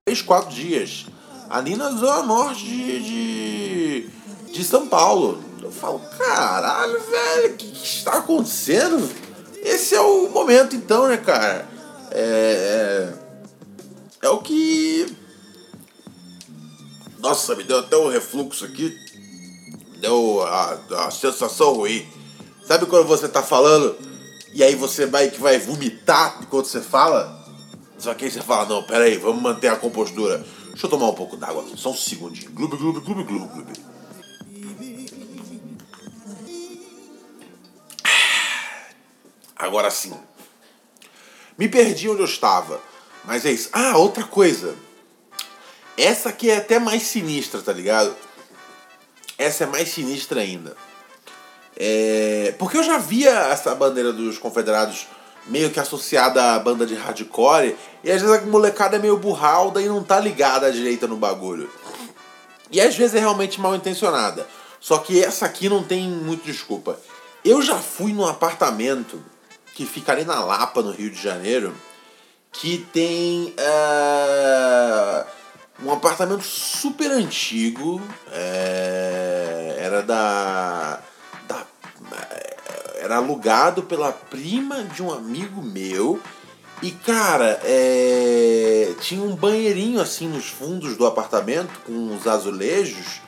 Três, 0.03 0.23
quatro 0.23 0.49
dias. 0.49 1.05
Ali 1.47 1.75
na 1.75 1.91
zona 1.91 2.23
norte 2.23 2.65
de, 2.65 3.03
de, 3.03 4.09
de 4.51 4.63
São 4.63 4.87
Paulo. 4.87 5.39
Eu 5.61 5.71
falo, 5.71 5.99
caralho, 6.17 6.99
velho, 6.99 7.53
o 7.53 7.57
que, 7.57 7.71
que 7.71 7.85
está 7.85 8.17
acontecendo? 8.17 9.07
Esse 9.57 9.93
é 9.93 10.01
o 10.01 10.27
momento 10.29 10.75
então, 10.75 11.07
né, 11.07 11.17
cara? 11.17 11.69
É, 12.09 13.13
é, 14.23 14.27
é 14.27 14.29
o 14.29 14.39
que. 14.39 15.15
Nossa, 17.19 17.55
me 17.55 17.63
deu 17.63 17.77
até 17.77 17.95
um 17.95 18.09
refluxo 18.09 18.65
aqui. 18.65 18.97
Deu 19.99 20.41
a, 20.41 20.79
a 21.05 21.11
sensação 21.11 21.73
ruim. 21.73 22.03
Sabe 22.65 22.87
quando 22.87 23.05
você 23.05 23.27
tá 23.27 23.43
falando 23.43 23.95
e 24.51 24.63
aí 24.63 24.73
você 24.73 25.05
vai 25.05 25.29
que 25.29 25.39
vai 25.39 25.59
vomitar 25.59 26.39
enquanto 26.41 26.65
você 26.65 26.81
fala? 26.81 27.40
Só 28.01 28.15
que 28.15 28.25
aí 28.25 28.31
você 28.31 28.41
fala, 28.41 28.67
não, 28.67 28.81
pera 28.81 29.03
aí, 29.03 29.15
vamos 29.15 29.43
manter 29.43 29.67
a 29.67 29.75
compostura. 29.75 30.43
Deixa 30.69 30.87
eu 30.87 30.89
tomar 30.89 31.09
um 31.09 31.13
pouco 31.13 31.37
d'água, 31.37 31.63
só 31.77 31.91
um 31.91 31.95
segundinho. 31.95 32.49
Gloob, 32.51 32.75
gloob, 32.75 32.99
gloob, 32.99 33.23
gloob, 33.23 33.53
gloob. 33.53 33.71
Agora 39.55 39.91
sim. 39.91 40.19
Me 41.55 41.69
perdi 41.69 42.09
onde 42.09 42.21
eu 42.21 42.25
estava. 42.25 42.81
Mas 43.23 43.45
é 43.45 43.51
isso. 43.51 43.69
Ah, 43.71 43.95
outra 43.97 44.23
coisa. 44.23 44.75
Essa 45.95 46.29
aqui 46.29 46.49
é 46.49 46.57
até 46.57 46.79
mais 46.79 47.03
sinistra, 47.03 47.61
tá 47.61 47.71
ligado? 47.71 48.15
Essa 49.37 49.65
é 49.65 49.67
mais 49.67 49.89
sinistra 49.89 50.41
ainda. 50.41 50.75
É... 51.77 52.55
Porque 52.57 52.77
eu 52.77 52.83
já 52.83 52.97
via 52.97 53.29
essa 53.29 53.75
bandeira 53.75 54.11
dos 54.11 54.39
confederados 54.39 55.05
meio 55.47 55.69
que 55.69 55.79
associada 55.79 56.53
à 56.53 56.59
banda 56.59 56.85
de 56.85 56.95
hardcore. 56.95 57.75
E 58.03 58.11
às 58.11 58.21
vezes 58.21 58.37
a 58.37 58.45
molecada 58.45 58.95
é 58.95 58.99
meio 58.99 59.17
burralda 59.17 59.81
e 59.81 59.87
não 59.87 60.03
tá 60.03 60.19
ligada 60.19 60.67
à 60.67 60.71
direita 60.71 61.07
no 61.07 61.17
bagulho. 61.17 61.69
E 62.71 62.79
às 62.79 62.95
vezes 62.95 63.15
é 63.15 63.19
realmente 63.19 63.59
mal 63.59 63.75
intencionada. 63.75 64.47
Só 64.79 64.97
que 64.97 65.23
essa 65.23 65.45
aqui 65.45 65.69
não 65.69 65.83
tem 65.83 66.09
muito 66.09 66.43
desculpa. 66.43 66.99
Eu 67.43 67.61
já 67.61 67.75
fui 67.75 68.13
num 68.13 68.25
apartamento 68.25 69.21
que 69.73 69.85
fica 69.85 70.11
ali 70.11 70.25
na 70.25 70.43
Lapa, 70.43 70.81
no 70.81 70.91
Rio 70.91 71.09
de 71.09 71.21
Janeiro, 71.21 71.73
que 72.51 72.79
tem 72.91 73.53
uh, 73.57 75.25
um 75.83 75.91
apartamento 75.91 76.43
super 76.43 77.11
antigo. 77.11 78.01
É, 78.31 79.75
era 79.79 80.01
da. 80.01 80.99
Era 83.11 83.19
alugado 83.19 83.83
pela 83.83 84.13
prima 84.13 84.85
de 84.85 85.03
um 85.03 85.11
amigo 85.11 85.61
meu. 85.61 86.17
E 86.81 86.91
cara, 86.91 87.59
é, 87.61 88.93
tinha 89.01 89.21
um 89.21 89.35
banheirinho 89.35 89.99
assim 89.99 90.29
nos 90.29 90.45
fundos 90.45 90.95
do 90.95 91.05
apartamento 91.05 91.81
com 91.85 92.15
os 92.15 92.25
azulejos. 92.25 93.19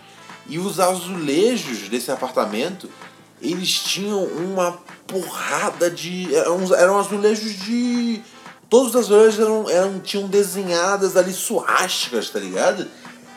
E 0.48 0.58
os 0.58 0.80
azulejos 0.80 1.90
desse 1.90 2.10
apartamento 2.10 2.90
eles 3.42 3.74
tinham 3.74 4.24
uma 4.24 4.80
porrada 5.06 5.92
de. 5.92 6.34
Eram, 6.34 6.98
azulejos 6.98 7.52
de. 7.60 8.22
Todos 8.70 8.96
os 8.96 9.02
azulejos 9.02 9.38
eram, 9.38 9.70
eram, 9.70 10.00
tinham 10.00 10.30
desenhadas 10.30 11.18
ali 11.18 11.34
suásticas, 11.34 12.30
tá 12.30 12.40
ligado? 12.40 12.88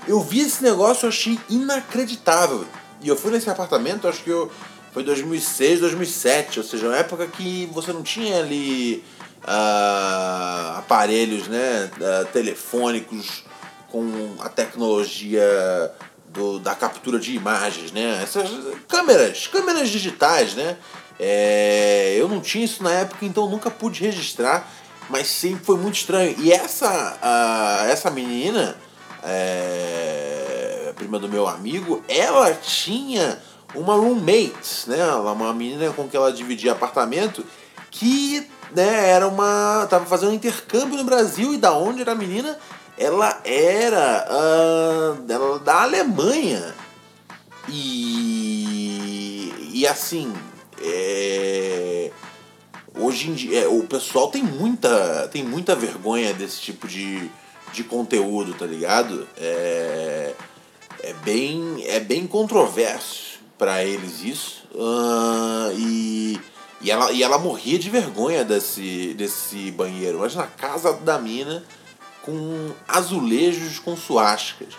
Eu 0.07 0.21
vi 0.21 0.43
esse 0.43 0.63
negócio, 0.63 1.07
eu 1.07 1.09
achei 1.09 1.41
inacreditável. 1.51 2.65
E 3.03 3.09
eu 3.09 3.17
fui 3.17 3.33
nesse 3.33 3.51
apartamento, 3.51 4.07
acho 4.07 4.23
que 4.23 4.31
eu, 4.31 4.51
foi 4.97 5.05
2006, 5.05 5.81
2007, 5.81 6.59
ou 6.59 6.65
seja, 6.65 6.87
uma 6.87 6.97
época 6.97 7.27
que 7.27 7.69
você 7.71 7.93
não 7.93 8.03
tinha 8.03 8.39
ali 8.39 9.05
uh, 9.45 10.79
aparelhos 10.79 11.49
né, 11.49 11.91
uh, 12.01 12.25
telefônicos 12.33 13.45
com 13.91 14.37
a 14.41 14.49
tecnologia 14.49 15.93
do, 16.31 16.59
da 16.59 16.75
captura 16.75 17.19
de 17.19 17.35
imagens, 17.35 17.93
né? 17.93 18.23
Essas 18.23 18.49
câmeras, 18.89 19.47
câmeras 19.47 19.91
digitais, 19.91 20.55
né? 20.55 20.79
É, 21.21 22.17
eu 22.19 22.27
não 22.27 22.41
tinha 22.41 22.65
isso 22.65 22.83
na 22.83 22.91
época, 22.93 23.27
então 23.27 23.51
nunca 23.51 23.71
pude 23.71 24.03
registrar, 24.03 24.67
mas 25.11 25.27
sempre 25.27 25.63
foi 25.63 25.77
muito 25.77 25.97
estranho. 25.97 26.35
E 26.39 26.51
essa, 26.51 27.85
essa 27.91 28.11
menina, 28.11 28.75
é, 29.23 30.95
prima 30.97 31.19
do 31.19 31.29
meu 31.29 31.47
amigo, 31.47 32.03
ela 32.09 32.55
tinha 32.55 33.39
uma 33.77 33.95
roommate, 33.95 34.89
né? 34.89 35.05
Uma 35.15 35.53
menina 35.53 35.93
com 35.93 36.09
que 36.09 36.17
ela 36.17 36.33
dividia 36.33 36.73
apartamento, 36.73 37.45
que 37.91 38.47
né, 38.75 39.11
era 39.11 39.29
uma. 39.29 39.87
tava 39.89 40.07
fazendo 40.07 40.31
um 40.31 40.35
intercâmbio 40.35 40.97
no 40.99 41.05
Brasil 41.05 41.55
e 41.55 41.59
da 41.59 41.73
onde 41.73 42.01
era 42.01 42.13
a 42.13 42.17
menina 42.17 42.59
ela 42.99 43.41
era 43.45 44.27
uh, 44.31 45.25
ela, 45.31 45.59
da 45.59 45.83
Alemanha. 45.83 46.75
E, 47.69 49.53
e 49.73 49.87
assim, 49.87 50.33
é, 50.81 52.11
hoje 52.95 53.29
em 53.31 53.35
dia, 53.35 53.65
é, 53.65 53.69
o 53.69 53.83
pessoal 53.83 54.29
tem 54.29 54.43
muita, 54.43 55.29
tem 55.29 55.45
muita 55.45 55.75
vergonha 55.75 56.33
desse 56.33 56.61
tipo 56.61 56.89
de, 56.89 57.31
de 57.73 57.85
conteúdo, 57.85 58.55
tá 58.55 58.65
ligado? 58.65 59.29
É, 59.37 60.33
é 61.03 61.13
bem, 61.25 61.85
é 61.87 62.01
bem 62.01 62.27
controverso 62.27 63.26
para 63.59 63.85
eles 63.85 64.23
isso. 64.23 64.65
Uh, 64.75 65.73
e, 65.77 66.41
e, 66.81 66.91
ela, 66.91 67.13
e 67.13 67.23
ela 67.23 67.39
morria 67.39 67.79
de 67.79 67.91
vergonha 67.91 68.45
desse, 68.45 69.15
desse 69.15 69.71
banheiro. 69.71 70.19
Mas 70.21 70.35
na 70.35 70.47
casa 70.47 70.93
da 70.93 71.19
mina, 71.19 71.65
com 72.23 72.73
azulejos 72.87 73.79
com 73.79 73.97
suásticas. 73.97 74.75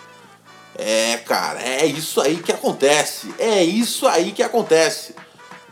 É, 0.74 1.16
cara, 1.18 1.60
é 1.60 1.84
isso 1.86 2.20
aí 2.20 2.36
que 2.36 2.52
acontece. 2.52 3.34
É 3.38 3.64
isso 3.64 4.06
aí 4.06 4.32
que 4.32 4.42
acontece. 4.42 5.14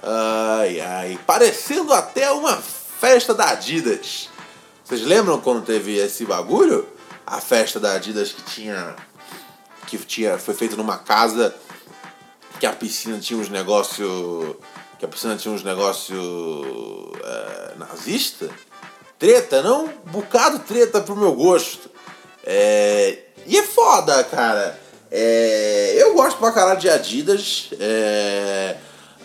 Ai, 0.03 0.81
ai. 0.81 1.19
Parecendo 1.27 1.92
até 1.92 2.31
uma 2.33 2.57
festa 2.57 3.33
da 3.33 3.51
Adidas. 3.51 4.29
Vocês 4.85 5.03
lembram 5.03 5.40
quando 5.40 5.64
teve 5.64 5.97
esse 5.97 6.25
bagulho? 6.25 6.88
A 7.27 7.40
festa 7.40 7.79
da 7.79 7.92
Adidas 7.92 8.33
que 8.33 8.42
tinha. 8.42 8.97
Que 9.87 9.99
tinha, 9.99 10.38
foi 10.38 10.55
feita 10.55 10.75
numa 10.75 10.99
casa 10.99 11.55
que 12.59 12.66
a 12.66 12.73
piscina 12.73 13.19
tinha 13.19 13.38
uns 13.38 13.49
negócios. 13.49 14.57
Que 14.99 15.05
a 15.05 15.09
piscina 15.09 15.37
tinha 15.37 15.53
uns 15.53 15.62
negócios. 15.62 16.19
É, 17.25 17.73
nazista? 17.77 18.49
Treta, 19.19 19.62
não? 19.62 19.88
Bocado 20.07 20.59
treta 20.61 21.01
pro 21.01 21.16
meu 21.16 21.35
gosto. 21.35 21.90
É, 22.45 23.19
e 23.47 23.57
é 23.57 23.62
foda, 23.62 24.23
cara. 24.25 24.79
É, 25.11 25.95
eu 25.99 26.14
gosto 26.14 26.38
pra 26.38 26.53
caralho 26.53 26.81
de 26.81 26.88
Adidas. 26.88 27.71
É, 27.79 28.77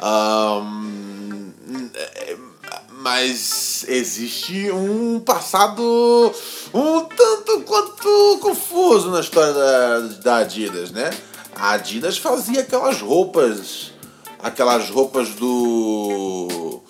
um, 0.03 1.51
mas 3.01 3.83
existe 3.87 4.71
um 4.71 5.19
passado 5.19 6.33
um 6.73 7.01
tanto 7.01 7.61
quanto 7.61 8.39
confuso 8.41 9.09
na 9.09 9.19
história 9.19 9.53
da, 9.53 9.99
da 10.23 10.37
Adidas, 10.37 10.91
né? 10.91 11.09
A 11.55 11.71
Adidas 11.71 12.17
fazia 12.17 12.61
aquelas 12.61 13.01
roupas, 13.01 13.91
aquelas 14.39 14.89
roupas 14.89 15.29
do 15.29 16.81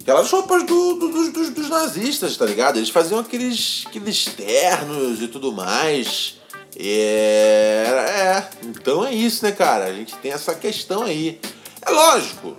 aquelas 0.00 0.30
roupas 0.30 0.64
do, 0.64 0.94
do, 0.94 1.08
do, 1.08 1.30
dos, 1.30 1.50
dos, 1.50 1.68
nazistas, 1.68 2.36
tá 2.36 2.44
ligado? 2.44 2.78
Eles 2.78 2.88
faziam 2.88 3.20
aqueles, 3.20 3.84
aqueles 3.86 4.24
ternos 4.24 5.22
e 5.22 5.28
tudo 5.28 5.52
mais. 5.52 6.40
É, 6.76 7.84
é, 7.86 8.48
então 8.64 9.04
é 9.04 9.12
isso, 9.12 9.44
né, 9.44 9.52
cara? 9.52 9.84
A 9.84 9.92
gente 9.92 10.16
tem 10.16 10.32
essa 10.32 10.54
questão 10.54 11.02
aí. 11.02 11.40
É 11.82 11.90
lógico 11.90 12.56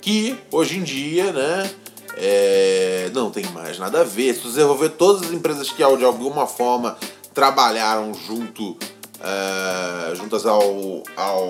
que 0.00 0.36
hoje 0.50 0.78
em 0.78 0.82
dia, 0.82 1.32
né, 1.32 1.70
é, 2.16 3.10
não 3.12 3.30
tem 3.30 3.44
mais 3.46 3.78
nada 3.78 4.00
a 4.00 4.04
ver. 4.04 4.34
Se 4.34 4.40
você 4.40 4.60
for 4.62 4.76
ver 4.76 4.90
todas 4.90 5.22
as 5.22 5.32
empresas 5.32 5.70
que 5.70 5.76
de 5.76 6.04
alguma 6.04 6.46
forma 6.46 6.96
trabalharam 7.34 8.12
junto, 8.14 8.76
é, 9.22 10.14
juntas 10.16 10.44
ao, 10.44 11.02
ao, 11.16 11.48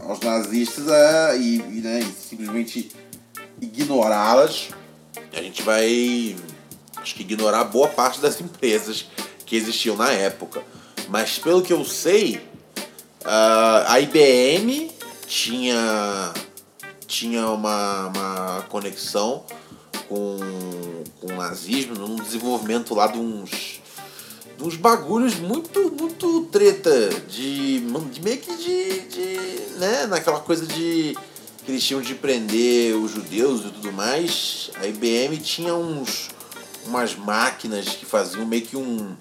aos 0.00 0.20
nazistas 0.20 0.88
é, 0.88 1.38
e, 1.38 1.56
e, 1.56 1.80
né, 1.82 2.00
e 2.00 2.12
simplesmente 2.12 2.90
ignorá-las, 3.60 4.70
a 5.32 5.42
gente 5.42 5.62
vai 5.62 6.36
acho 6.96 7.14
que 7.14 7.22
ignorar 7.22 7.64
boa 7.64 7.88
parte 7.88 8.20
das 8.20 8.40
empresas 8.40 9.06
que 9.44 9.54
existiam 9.54 9.96
na 9.96 10.10
época. 10.10 10.62
Mas 11.08 11.38
pelo 11.38 11.60
que 11.60 11.72
eu 11.72 11.84
sei, 11.84 12.36
uh, 12.36 13.84
a 13.86 14.00
IBM 14.00 14.90
tinha, 15.26 16.32
tinha 17.06 17.48
uma, 17.48 18.06
uma 18.06 18.62
conexão 18.70 19.44
com, 20.08 20.38
com 21.20 21.32
o 21.32 21.36
nazismo 21.36 21.94
no 21.94 22.16
desenvolvimento 22.16 22.94
lá 22.94 23.06
de 23.06 23.18
uns, 23.18 23.82
uns 24.60 24.76
bagulhos 24.76 25.36
muito, 25.36 25.90
muito 25.98 26.48
treta, 26.50 27.10
de, 27.28 27.80
de 27.80 28.22
meio 28.22 28.38
que 28.38 28.56
de, 28.56 29.00
de. 29.00 29.78
né, 29.78 30.06
naquela 30.06 30.40
coisa 30.40 30.66
de 30.66 31.16
que 31.64 31.72
eles 31.72 31.82
tinham 31.82 32.02
de 32.02 32.14
prender 32.14 32.94
os 32.94 33.10
judeus 33.10 33.60
e 33.60 33.70
tudo 33.70 33.92
mais, 33.92 34.70
a 34.76 34.86
IBM 34.86 35.38
tinha 35.38 35.74
uns 35.74 36.28
umas 36.86 37.14
máquinas 37.14 37.88
que 37.88 38.04
faziam 38.04 38.44
meio 38.44 38.62
que 38.62 38.76
um 38.76 39.16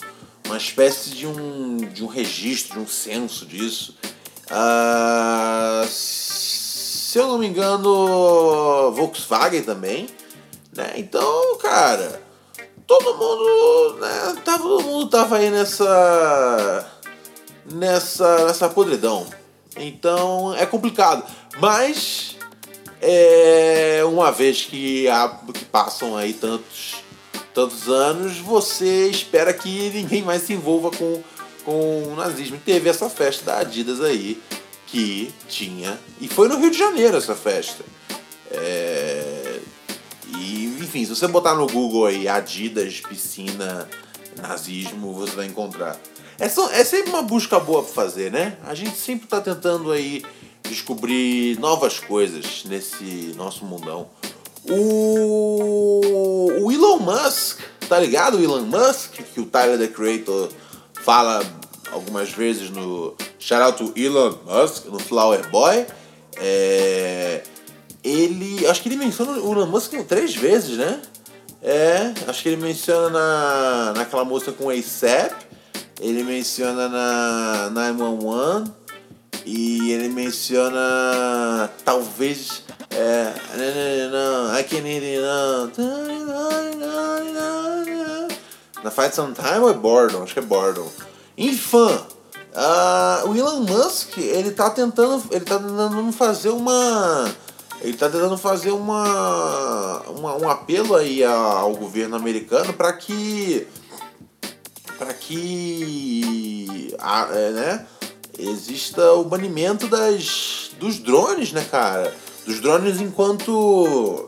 uma 0.46 0.58
espécie 0.58 1.12
de 1.12 1.26
um, 1.26 1.78
de 1.78 2.04
um 2.04 2.08
registro, 2.08 2.74
de 2.74 2.80
um 2.80 2.88
censo 2.88 3.46
disso. 3.46 3.96
Uh, 4.46 5.88
se 5.88 7.18
eu 7.18 7.28
não 7.28 7.38
me 7.38 7.48
engano, 7.48 8.92
Volkswagen 8.92 9.64
também. 9.64 10.08
Né? 10.76 10.94
Então, 10.98 11.58
cara, 11.60 12.22
todo 13.00 13.18
mundo, 13.18 14.00
né, 14.00 14.36
tava, 14.44 14.64
todo 14.64 14.84
mundo 14.84 15.08
tava 15.08 15.38
aí 15.38 15.50
nessa 15.50 16.92
nessa 17.72 18.46
nessa 18.46 18.70
podridão. 18.70 19.26
Então 19.76 20.54
é 20.56 20.66
complicado, 20.66 21.24
mas 21.60 22.36
é 23.02 24.02
uma 24.06 24.32
vez 24.32 24.62
que, 24.62 25.08
há, 25.08 25.40
que 25.54 25.66
passam 25.66 26.16
aí 26.16 26.34
tantos 26.34 26.96
tantos 27.54 27.88
anos, 27.88 28.38
você 28.38 29.10
espera 29.10 29.54
que 29.54 29.90
ninguém 29.92 30.24
mais 30.24 30.42
se 30.42 30.54
envolva 30.54 30.90
com, 30.90 31.22
com 31.64 32.04
o 32.04 32.16
nazismo. 32.16 32.60
Teve 32.66 32.90
essa 32.90 33.10
festa 33.10 33.46
da 33.46 33.60
Adidas 33.60 34.02
aí, 34.02 34.42
que 34.88 35.32
tinha. 35.48 36.00
E 36.20 36.28
foi 36.28 36.48
no 36.48 36.58
Rio 36.58 36.72
de 36.72 36.78
Janeiro 36.78 37.16
essa 37.16 37.36
festa. 37.36 37.84
É, 38.50 39.33
enfim, 40.94 41.06
se 41.06 41.16
você 41.16 41.28
botar 41.28 41.56
no 41.56 41.66
Google 41.66 42.06
aí 42.06 42.28
Adidas, 42.28 43.02
piscina, 43.02 43.90
nazismo, 44.40 45.12
você 45.12 45.36
vai 45.36 45.48
encontrar. 45.48 46.00
É, 46.38 46.48
só, 46.48 46.70
é 46.70 46.84
sempre 46.84 47.10
uma 47.10 47.24
busca 47.24 47.60
boa 47.60 47.82
para 47.82 47.92
fazer, 47.92 48.32
né? 48.32 48.58
A 48.64 48.76
gente 48.76 48.96
sempre 48.96 49.26
está 49.26 49.42
tentando 49.42 49.92
aí 49.92 50.24
descobrir 50.62 51.60
novas 51.60 52.00
coisas 52.00 52.64
nesse 52.66 53.34
nosso 53.36 53.66
mundão. 53.66 54.08
O, 54.70 56.52
o 56.62 56.72
Elon 56.72 57.00
Musk, 57.00 57.62
tá 57.90 58.00
ligado? 58.00 58.38
O 58.38 58.44
Elon 58.44 58.62
Musk, 58.62 59.14
que 59.34 59.42
o 59.42 59.48
Tyler 59.48 59.80
the 59.80 59.88
Creator 59.88 60.50
fala 60.94 61.44
algumas 61.92 62.30
vezes 62.30 62.70
no 62.70 63.16
Shout 63.40 63.64
Out 63.64 63.78
to 63.80 64.00
Elon 64.00 64.36
Musk, 64.46 64.86
no 64.86 65.00
Flower 65.00 65.50
Boy. 65.50 65.88
É, 66.38 67.42
ele. 68.04 68.66
Acho 68.68 68.82
que 68.82 68.90
ele 68.90 68.98
menciona 68.98 69.32
o 69.34 69.52
Elon 69.52 69.68
Musk 69.68 69.94
três 70.08 70.36
vezes, 70.36 70.78
né? 70.78 71.02
É, 71.62 72.14
acho 72.28 72.44
que 72.44 72.50
ele 72.50 72.62
menciona 72.62 73.10
na, 73.10 73.94
naquela 73.96 74.26
música 74.26 74.52
com 74.52 74.70
ASAP, 74.70 75.34
ele 76.02 76.22
menciona 76.22 76.90
na 76.90 77.70
911 77.70 78.72
e 79.46 79.92
ele 79.92 80.10
menciona 80.10 81.70
talvez 81.86 82.64
é. 82.92 83.34
I 84.60 84.64
can 84.64 84.86
eat 84.86 85.04
it 85.04 85.22
Na 88.84 88.92
Fight 88.92 89.16
Some 89.16 89.34
Time 89.34 89.60
ou 89.60 89.70
é 89.70 89.74
Bordon? 89.74 90.24
Acho 90.24 90.34
que 90.34 90.40
é 90.40 90.44
Bordon. 90.44 90.88
Enfim, 91.38 91.78
uh, 91.78 93.28
o 93.28 93.36
Elon 93.36 93.62
Musk, 93.62 94.18
ele 94.18 94.52
tá 94.52 94.70
tentando. 94.70 95.24
Ele 95.32 95.46
tá 95.46 95.58
tentando 95.58 96.12
fazer 96.12 96.50
uma. 96.50 97.34
Ele 97.84 97.98
tá 97.98 98.10
tentando 98.10 98.38
fazer 98.38 98.72
uma, 98.72 100.00
uma 100.08 100.36
um 100.38 100.50
apelo 100.50 100.96
aí 100.96 101.24
ao 101.24 101.76
governo 101.76 102.16
americano 102.16 102.74
para 102.74 102.94
que. 102.94 103.68
para 104.98 105.14
que. 105.14 106.96
A, 106.98 107.28
é, 107.32 107.52
né, 107.52 107.88
exista 108.40 109.14
o 109.14 109.26
banimento 109.26 109.88
das, 109.88 110.72
dos 110.80 110.98
drones, 110.98 111.52
né, 111.52 111.64
cara? 111.70 112.16
dos 112.46 112.60
drones 112.60 113.00
enquanto 113.00 114.28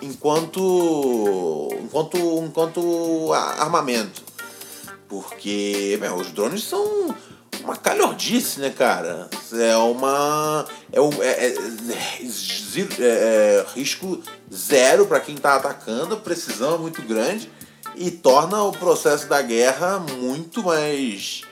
enquanto 0.00 1.68
enquanto 1.82 2.16
enquanto 2.16 3.32
armamento 3.32 4.22
porque 5.08 5.98
os 6.18 6.30
drones 6.32 6.64
são 6.64 7.14
uma 7.62 7.76
calhordice, 7.76 8.60
né, 8.60 8.70
cara? 8.70 9.28
É 9.52 9.76
uma. 9.76 10.66
É, 10.92 11.00
um, 11.00 11.10
é, 11.22 11.46
é, 11.46 11.54
é, 12.98 13.04
é 13.04 13.66
risco 13.74 14.22
zero 14.52 15.06
para 15.06 15.20
quem 15.20 15.36
tá 15.36 15.56
atacando, 15.56 16.16
precisão 16.18 16.74
é 16.74 16.78
muito 16.78 17.02
grande 17.02 17.50
e 17.96 18.10
torna 18.10 18.62
o 18.62 18.72
processo 18.72 19.26
da 19.28 19.42
guerra 19.42 19.98
muito 19.98 20.62
mais. 20.62 21.42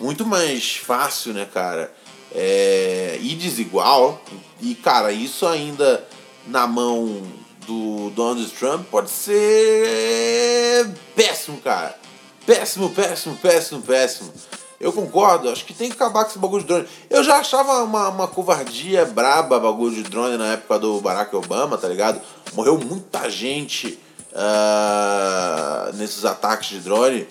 muito 0.00 0.24
mais 0.24 0.76
fácil, 0.76 1.32
né, 1.32 1.46
cara? 1.52 1.92
é, 2.36 3.18
e 3.20 3.34
desigual. 3.34 4.22
E, 4.60 4.74
cara, 4.74 5.10
isso 5.10 5.46
ainda 5.46 6.06
na 6.46 6.66
mão 6.66 7.22
do 7.66 8.10
Donald 8.10 8.48
Trump 8.52 8.86
pode 8.90 9.10
ser 9.10 10.88
péssimo, 11.14 11.58
cara. 11.60 11.98
Péssimo, 12.44 12.90
péssimo, 12.90 13.36
péssimo, 13.36 13.82
péssimo. 13.82 14.32
Eu 14.78 14.92
concordo, 14.92 15.48
acho 15.48 15.64
que 15.64 15.72
tem 15.72 15.88
que 15.88 15.94
acabar 15.94 16.24
com 16.24 16.30
esse 16.30 16.38
bagulho 16.38 16.62
de 16.62 16.68
drone. 16.68 16.88
Eu 17.08 17.24
já 17.24 17.38
achava 17.38 17.82
uma, 17.82 18.08
uma 18.08 18.28
covardia 18.28 19.04
braba 19.06 19.58
bagulho 19.58 19.94
de 19.94 20.02
drone 20.02 20.36
na 20.36 20.52
época 20.52 20.78
do 20.78 21.00
Barack 21.00 21.34
Obama, 21.34 21.78
tá 21.78 21.88
ligado? 21.88 22.20
Morreu 22.52 22.78
muita 22.78 23.30
gente 23.30 23.98
uh, 24.32 25.96
nesses 25.96 26.24
ataques 26.24 26.68
de 26.68 26.80
drone. 26.80 27.26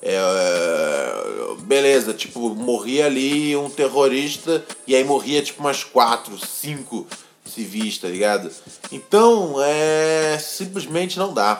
É, 0.00 1.12
beleza, 1.60 2.12
tipo, 2.14 2.54
morria 2.54 3.06
ali 3.06 3.56
um 3.56 3.68
terrorista 3.68 4.64
e 4.86 4.94
aí 4.94 5.02
morria 5.02 5.42
tipo 5.42 5.60
umas 5.60 5.82
quatro, 5.82 6.38
cinco 6.38 7.06
civis, 7.44 7.98
tá 7.98 8.08
ligado? 8.08 8.50
Então, 8.92 9.56
é. 9.60 10.38
simplesmente 10.38 11.18
não 11.18 11.32
dá. 11.32 11.58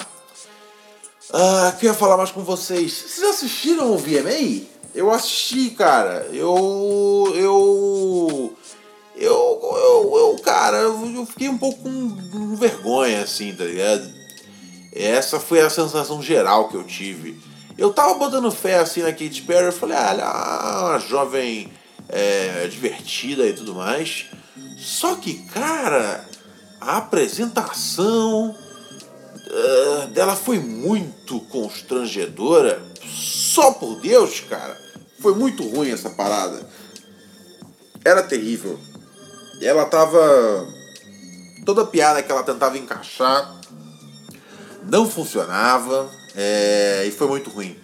Ah, 1.32 1.74
queria 1.78 1.94
falar 1.94 2.16
mais 2.16 2.30
com 2.30 2.42
vocês. 2.42 2.92
Vocês 2.92 3.28
assistiram 3.28 3.92
o 3.92 3.98
VMA? 3.98 4.77
Eu 4.94 5.10
assisti, 5.10 5.70
cara. 5.70 6.28
Eu. 6.32 7.32
Eu. 7.34 8.56
Eu. 9.16 9.60
Eu, 9.60 10.16
eu 10.16 10.38
cara, 10.42 10.78
eu 10.78 11.26
fiquei 11.26 11.48
um 11.48 11.58
pouco 11.58 11.82
com 11.82 12.56
vergonha, 12.56 13.22
assim, 13.22 13.54
tá 13.54 13.64
ligado? 13.64 14.08
Essa 14.92 15.38
foi 15.38 15.60
a 15.60 15.70
sensação 15.70 16.22
geral 16.22 16.68
que 16.68 16.76
eu 16.76 16.84
tive. 16.84 17.38
Eu 17.76 17.92
tava 17.92 18.14
botando 18.14 18.50
fé, 18.50 18.78
assim, 18.78 19.02
na 19.02 19.12
Katy 19.12 19.42
Perry. 19.42 19.66
Eu 19.66 19.72
falei, 19.72 19.96
ah, 19.96 20.80
é 20.82 20.84
uma 20.90 20.98
jovem 20.98 21.70
é, 22.08 22.66
divertida 22.66 23.46
e 23.46 23.52
tudo 23.52 23.74
mais. 23.74 24.26
Só 24.76 25.14
que, 25.14 25.34
cara, 25.44 26.24
a 26.80 26.96
apresentação 26.96 28.50
uh, 28.50 30.06
dela 30.08 30.34
foi 30.34 30.58
muito 30.58 31.40
constrangedora. 31.42 32.82
Só 33.08 33.72
por 33.72 34.00
Deus, 34.00 34.40
cara. 34.40 34.76
Foi 35.20 35.34
muito 35.34 35.66
ruim 35.68 35.90
essa 35.90 36.10
parada. 36.10 36.68
Era 38.04 38.22
terrível. 38.22 38.78
Ela 39.60 39.84
tava. 39.86 40.18
Toda 41.64 41.84
piada 41.84 42.22
que 42.22 42.30
ela 42.30 42.42
tentava 42.42 42.78
encaixar 42.78 43.58
não 44.84 45.08
funcionava. 45.08 46.10
É, 46.34 47.04
e 47.06 47.10
foi 47.10 47.26
muito 47.26 47.50
ruim. 47.50 47.76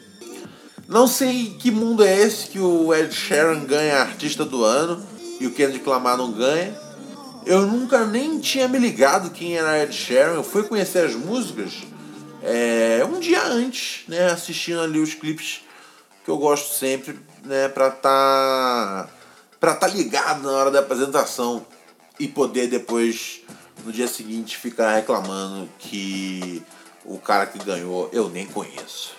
Não 0.87 1.09
sei 1.09 1.57
que 1.59 1.71
mundo 1.71 2.05
é 2.05 2.21
esse 2.21 2.49
que 2.49 2.61
o 2.61 2.95
Ed 2.95 3.13
Sheeran 3.13 3.65
ganha 3.65 3.97
artista 3.97 4.45
do 4.45 4.63
ano 4.65 5.05
e 5.41 5.47
o 5.47 5.53
Kendrick 5.53 5.89
Lamar 5.89 6.17
não 6.17 6.31
ganha. 6.31 6.79
Eu 7.47 7.67
nunca 7.67 8.07
nem 8.07 8.39
tinha 8.39 8.69
me 8.69 8.79
ligado 8.79 9.31
quem 9.31 9.57
era 9.57 9.83
Ed 9.83 9.95
Sheeran. 9.95 10.35
Eu 10.35 10.45
fui 10.45 10.63
conhecer 10.63 11.07
as 11.07 11.15
músicas 11.15 11.73
é, 12.45 13.03
um 13.05 13.19
dia 13.19 13.43
antes, 13.43 14.07
né? 14.07 14.31
Assistindo 14.31 14.81
ali 14.81 14.99
os 14.99 15.15
clipes 15.15 15.63
que 16.25 16.31
eu 16.31 16.37
gosto 16.37 16.75
sempre, 16.75 17.19
né? 17.43 17.69
Pra 17.69 17.91
tá, 17.91 19.09
pra 19.59 19.75
tá 19.75 19.87
ligado 19.87 20.43
na 20.43 20.53
hora 20.53 20.71
da 20.71 20.81
apresentação 20.81 21.67
e 22.21 22.29
poder 22.29 22.69
depois, 22.69 23.41
no 23.85 23.91
dia 23.91 24.07
seguinte, 24.07 24.59
ficar 24.59 24.95
reclamando 24.95 25.69
que 25.79 26.63
o 27.05 27.19
cara 27.19 27.47
que 27.47 27.59
ganhou 27.65 28.11
eu 28.13 28.29
nem 28.29 28.47
conheço. 28.47 29.15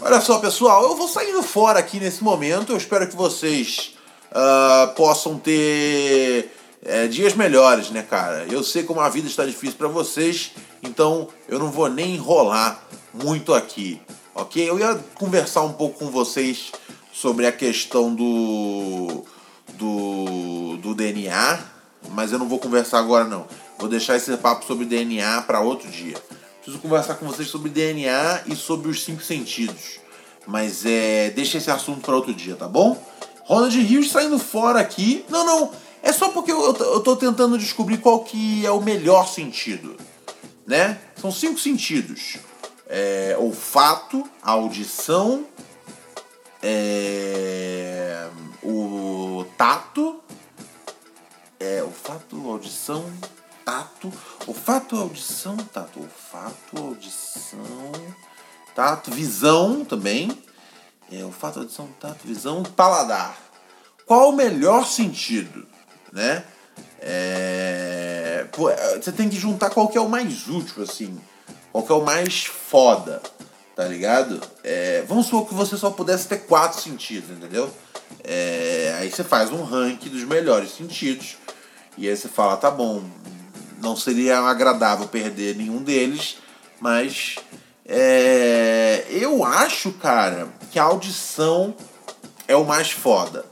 Olha 0.00 0.20
só, 0.20 0.40
pessoal, 0.40 0.82
eu 0.82 0.96
vou 0.96 1.06
saindo 1.06 1.42
fora 1.44 1.78
aqui 1.78 2.00
nesse 2.00 2.24
momento. 2.24 2.72
Eu 2.72 2.76
espero 2.76 3.06
que 3.06 3.14
vocês 3.14 3.96
uh, 4.32 4.92
possam 4.94 5.38
ter 5.38 6.50
é, 6.84 7.06
dias 7.06 7.34
melhores, 7.34 7.90
né, 7.90 8.02
cara? 8.02 8.44
Eu 8.50 8.64
sei 8.64 8.82
como 8.82 9.00
a 9.00 9.08
vida 9.08 9.28
está 9.28 9.44
difícil 9.44 9.76
para 9.78 9.86
vocês, 9.86 10.52
então 10.84 11.28
eu 11.48 11.58
não 11.58 11.70
vou 11.70 11.88
nem 11.88 12.14
enrolar 12.14 12.80
muito 13.12 13.54
aqui, 13.54 14.00
ok? 14.34 14.68
Eu 14.68 14.78
ia 14.78 14.94
conversar 15.14 15.62
um 15.62 15.72
pouco 15.72 15.98
com 15.98 16.10
vocês 16.10 16.72
sobre 17.12 17.46
a 17.46 17.52
questão 17.52 18.14
do, 18.14 19.24
do, 19.74 20.76
do 20.78 20.94
DNA, 20.94 21.60
mas 22.10 22.32
eu 22.32 22.38
não 22.38 22.48
vou 22.48 22.58
conversar 22.58 22.98
agora 22.98 23.24
não. 23.24 23.46
Vou 23.78 23.88
deixar 23.88 24.16
esse 24.16 24.36
papo 24.36 24.64
sobre 24.66 24.84
DNA 24.84 25.42
para 25.42 25.60
outro 25.60 25.90
dia. 25.90 26.16
Preciso 26.56 26.78
conversar 26.78 27.14
com 27.16 27.26
vocês 27.26 27.48
sobre 27.48 27.70
DNA 27.70 28.42
e 28.46 28.56
sobre 28.56 28.90
os 28.90 29.04
cinco 29.04 29.22
sentidos. 29.22 30.00
Mas 30.46 30.84
é, 30.84 31.30
deixa 31.30 31.58
esse 31.58 31.70
assunto 31.70 32.00
para 32.00 32.14
outro 32.14 32.32
dia, 32.32 32.54
tá 32.56 32.68
bom? 32.68 33.02
Ronald 33.44 33.78
Rios 33.78 34.10
saindo 34.10 34.38
fora 34.38 34.80
aqui. 34.80 35.24
Não, 35.28 35.44
não. 35.44 35.70
É 36.02 36.12
só 36.12 36.28
porque 36.28 36.52
eu, 36.52 36.74
eu 36.74 37.00
tô 37.00 37.16
tentando 37.16 37.58
descobrir 37.58 37.98
qual 37.98 38.20
que 38.20 38.64
é 38.64 38.70
o 38.70 38.80
melhor 38.80 39.26
sentido, 39.26 39.96
né? 40.66 41.00
São 41.16 41.30
cinco 41.30 41.58
sentidos. 41.58 42.38
É, 42.86 43.36
olfato, 43.38 44.28
audição, 44.42 45.46
é, 46.62 48.28
o 48.62 49.46
tato, 49.56 50.22
é, 51.58 51.82
olfato, 51.82 52.48
audição, 52.48 53.04
tato, 53.64 54.12
olfato, 54.46 54.96
audição, 54.96 55.56
tato, 55.56 56.00
olfato, 56.00 56.78
audição, 56.78 57.92
tato, 58.74 59.10
visão 59.10 59.84
também, 59.84 60.30
é, 61.10 61.24
olfato, 61.24 61.60
audição, 61.60 61.88
tato, 61.98 62.26
visão, 62.26 62.62
paladar. 62.62 63.38
Qual 64.06 64.30
o 64.30 64.36
melhor 64.36 64.86
sentido? 64.86 65.66
né? 66.14 66.44
É... 67.00 67.63
Pô, 68.54 68.70
você 69.00 69.10
tem 69.10 69.28
que 69.28 69.36
juntar 69.36 69.70
qual 69.70 69.88
que 69.88 69.98
é 69.98 70.00
o 70.00 70.08
mais 70.08 70.46
útil, 70.48 70.82
assim. 70.82 71.20
Qual 71.72 71.84
que 71.84 71.90
é 71.90 71.94
o 71.94 72.04
mais 72.04 72.44
foda, 72.44 73.20
tá 73.74 73.84
ligado? 73.84 74.40
É... 74.62 75.04
Vamos 75.08 75.26
supor 75.26 75.48
que 75.48 75.54
você 75.54 75.76
só 75.76 75.90
pudesse 75.90 76.28
ter 76.28 76.46
quatro 76.46 76.80
sentidos, 76.80 77.30
entendeu? 77.30 77.68
É... 78.22 78.94
Aí 78.98 79.10
você 79.10 79.24
faz 79.24 79.50
um 79.50 79.64
ranking 79.64 80.08
dos 80.08 80.22
melhores 80.22 80.70
sentidos. 80.70 81.36
E 81.98 82.08
aí 82.08 82.16
você 82.16 82.28
fala, 82.28 82.56
tá 82.56 82.70
bom, 82.70 83.02
não 83.82 83.96
seria 83.96 84.38
agradável 84.38 85.08
perder 85.08 85.56
nenhum 85.56 85.82
deles, 85.82 86.36
mas 86.80 87.36
é... 87.84 89.04
eu 89.10 89.44
acho, 89.44 89.90
cara, 89.94 90.48
que 90.70 90.78
a 90.78 90.84
audição 90.84 91.74
é 92.46 92.54
o 92.54 92.64
mais 92.64 92.92
foda. 92.92 93.44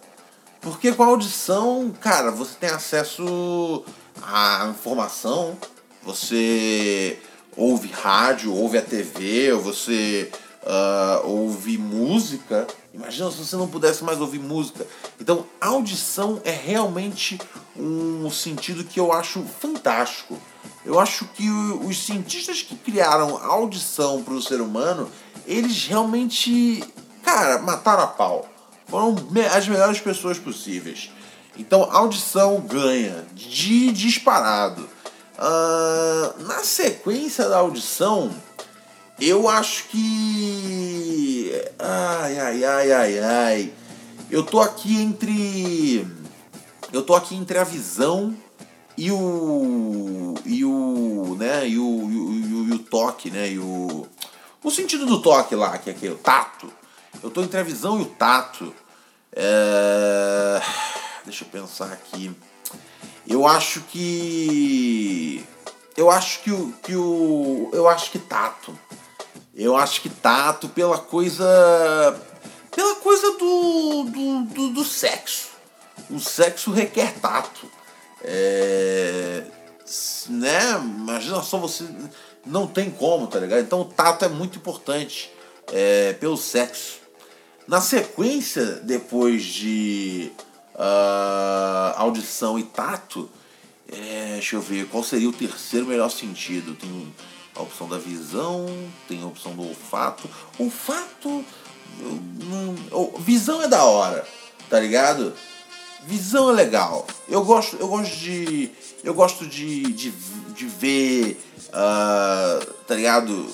Porque 0.60 0.92
com 0.92 1.02
a 1.02 1.06
audição, 1.06 1.92
cara, 2.00 2.30
você 2.30 2.54
tem 2.54 2.70
acesso 2.70 3.84
à 4.22 4.68
informação, 4.70 5.56
você 6.02 7.18
ouve 7.56 7.88
rádio, 7.88 8.54
ouve 8.54 8.78
a 8.78 8.82
TV, 8.82 9.52
você 9.52 10.30
uh, 10.62 11.26
ouve 11.26 11.78
música. 11.78 12.66
Imagina 12.92 13.30
se 13.30 13.38
você 13.38 13.56
não 13.56 13.68
pudesse 13.68 14.04
mais 14.04 14.20
ouvir 14.20 14.38
música. 14.38 14.86
Então, 15.20 15.46
a 15.60 15.68
audição 15.68 16.40
é 16.44 16.50
realmente 16.50 17.38
um 17.76 18.30
sentido 18.30 18.84
que 18.84 19.00
eu 19.00 19.12
acho 19.12 19.42
fantástico. 19.60 20.38
Eu 20.84 20.98
acho 20.98 21.24
que 21.26 21.48
os 21.50 22.04
cientistas 22.04 22.62
que 22.62 22.74
criaram 22.74 23.36
a 23.36 23.46
audição 23.46 24.22
para 24.22 24.34
o 24.34 24.42
ser 24.42 24.60
humano, 24.60 25.10
eles 25.46 25.86
realmente, 25.86 26.84
cara, 27.22 27.58
mataram 27.58 28.02
a 28.02 28.08
pau 28.08 28.52
foram 28.92 29.16
as 29.56 29.66
melhores 29.66 29.98
pessoas 30.00 30.38
possíveis. 30.38 31.10
Então, 31.56 31.88
audição 31.90 32.60
ganha 32.60 33.24
de 33.34 33.92
disparado. 33.92 34.88
Uh, 35.38 36.42
na 36.44 36.62
sequência 36.62 37.48
da 37.48 37.58
audição, 37.58 38.30
eu 39.20 39.48
acho 39.48 39.84
que. 39.88 41.52
Ai, 41.78 42.38
ai, 42.38 42.64
ai, 42.64 42.92
ai, 42.92 43.18
ai. 43.18 43.72
Eu 44.30 44.42
tô 44.42 44.60
aqui 44.60 45.00
entre. 45.00 46.06
Eu 46.92 47.02
tô 47.02 47.14
aqui 47.14 47.34
entre 47.34 47.58
a 47.58 47.64
visão 47.64 48.34
e 48.96 49.10
o. 49.10 50.34
E 50.44 50.64
o. 50.64 51.36
né? 51.38 51.68
E 51.68 51.78
o, 51.78 52.10
e 52.10 52.16
o, 52.16 52.68
e 52.68 52.72
o, 52.72 52.78
toque, 52.78 53.30
né? 53.30 53.50
E 53.50 53.58
o. 53.58 54.06
O 54.62 54.70
sentido 54.70 55.06
do 55.06 55.20
toque 55.20 55.54
lá, 55.54 55.76
que 55.76 55.90
é 55.90 55.92
aquele, 55.92 56.14
o 56.14 56.18
tato. 56.18 56.72
Eu 57.22 57.30
tô 57.30 57.42
entre 57.42 57.60
a 57.60 57.62
visão 57.62 57.98
e 57.98 58.02
o 58.02 58.06
tato. 58.06 58.72
É... 59.34 60.60
Deixa 61.24 61.44
eu 61.44 61.48
pensar 61.48 61.92
aqui. 61.92 62.34
Eu 63.26 63.46
acho 63.46 63.80
que. 63.82 65.44
Eu 65.96 66.10
acho 66.10 66.40
que 66.40 66.50
o. 66.50 66.72
Que 66.82 66.96
o 66.96 67.70
eu 67.72 67.88
acho 67.88 68.10
que 68.10 68.18
tato. 68.18 68.76
Eu 69.54 69.76
acho 69.76 70.00
que 70.00 70.08
tato 70.08 70.68
pela 70.68 70.98
coisa. 70.98 71.44
Pela 72.74 72.96
coisa 72.96 73.32
do, 73.32 74.04
do, 74.04 74.42
do, 74.44 74.68
do 74.70 74.84
sexo. 74.84 75.50
O 76.10 76.18
sexo 76.18 76.72
requer 76.72 77.14
tato. 77.20 77.70
É, 78.22 79.44
né? 80.28 80.72
Imagina 80.78 81.42
só 81.42 81.58
você. 81.58 81.84
Não 82.44 82.66
tem 82.66 82.90
como, 82.90 83.28
tá 83.28 83.38
ligado? 83.38 83.60
Então 83.60 83.82
o 83.82 83.84
tato 83.84 84.24
é 84.24 84.28
muito 84.28 84.58
importante 84.58 85.32
é, 85.72 86.14
pelo 86.14 86.36
sexo. 86.36 87.00
Na 87.68 87.80
sequência, 87.80 88.64
depois 88.82 89.44
de 89.44 90.32
uh, 90.74 91.94
audição 91.96 92.58
e 92.58 92.62
tato, 92.62 93.28
é, 93.90 94.34
deixa 94.34 94.56
eu 94.56 94.60
ver 94.60 94.86
qual 94.86 95.02
seria 95.02 95.28
o 95.28 95.32
terceiro 95.32 95.86
melhor 95.86 96.10
sentido. 96.10 96.74
Tem 96.74 97.12
a 97.54 97.62
opção 97.62 97.88
da 97.88 97.98
visão, 97.98 98.66
tem 99.08 99.22
a 99.22 99.26
opção 99.26 99.54
do 99.54 99.68
olfato. 99.68 100.28
Olfato. 100.58 101.44
Não, 102.00 103.12
visão 103.18 103.62
é 103.62 103.68
da 103.68 103.84
hora, 103.84 104.26
tá 104.70 104.80
ligado? 104.80 105.34
Visão 106.06 106.50
é 106.50 106.52
legal. 106.52 107.06
Eu 107.28 107.44
gosto, 107.44 107.76
eu 107.76 107.86
gosto 107.86 108.16
de. 108.16 108.70
Eu 109.04 109.14
gosto 109.14 109.46
de, 109.46 109.82
de, 109.92 110.10
de 110.10 110.66
ver. 110.66 111.40
Uh, 111.68 112.72
tá 112.86 112.94
ligado? 112.94 113.48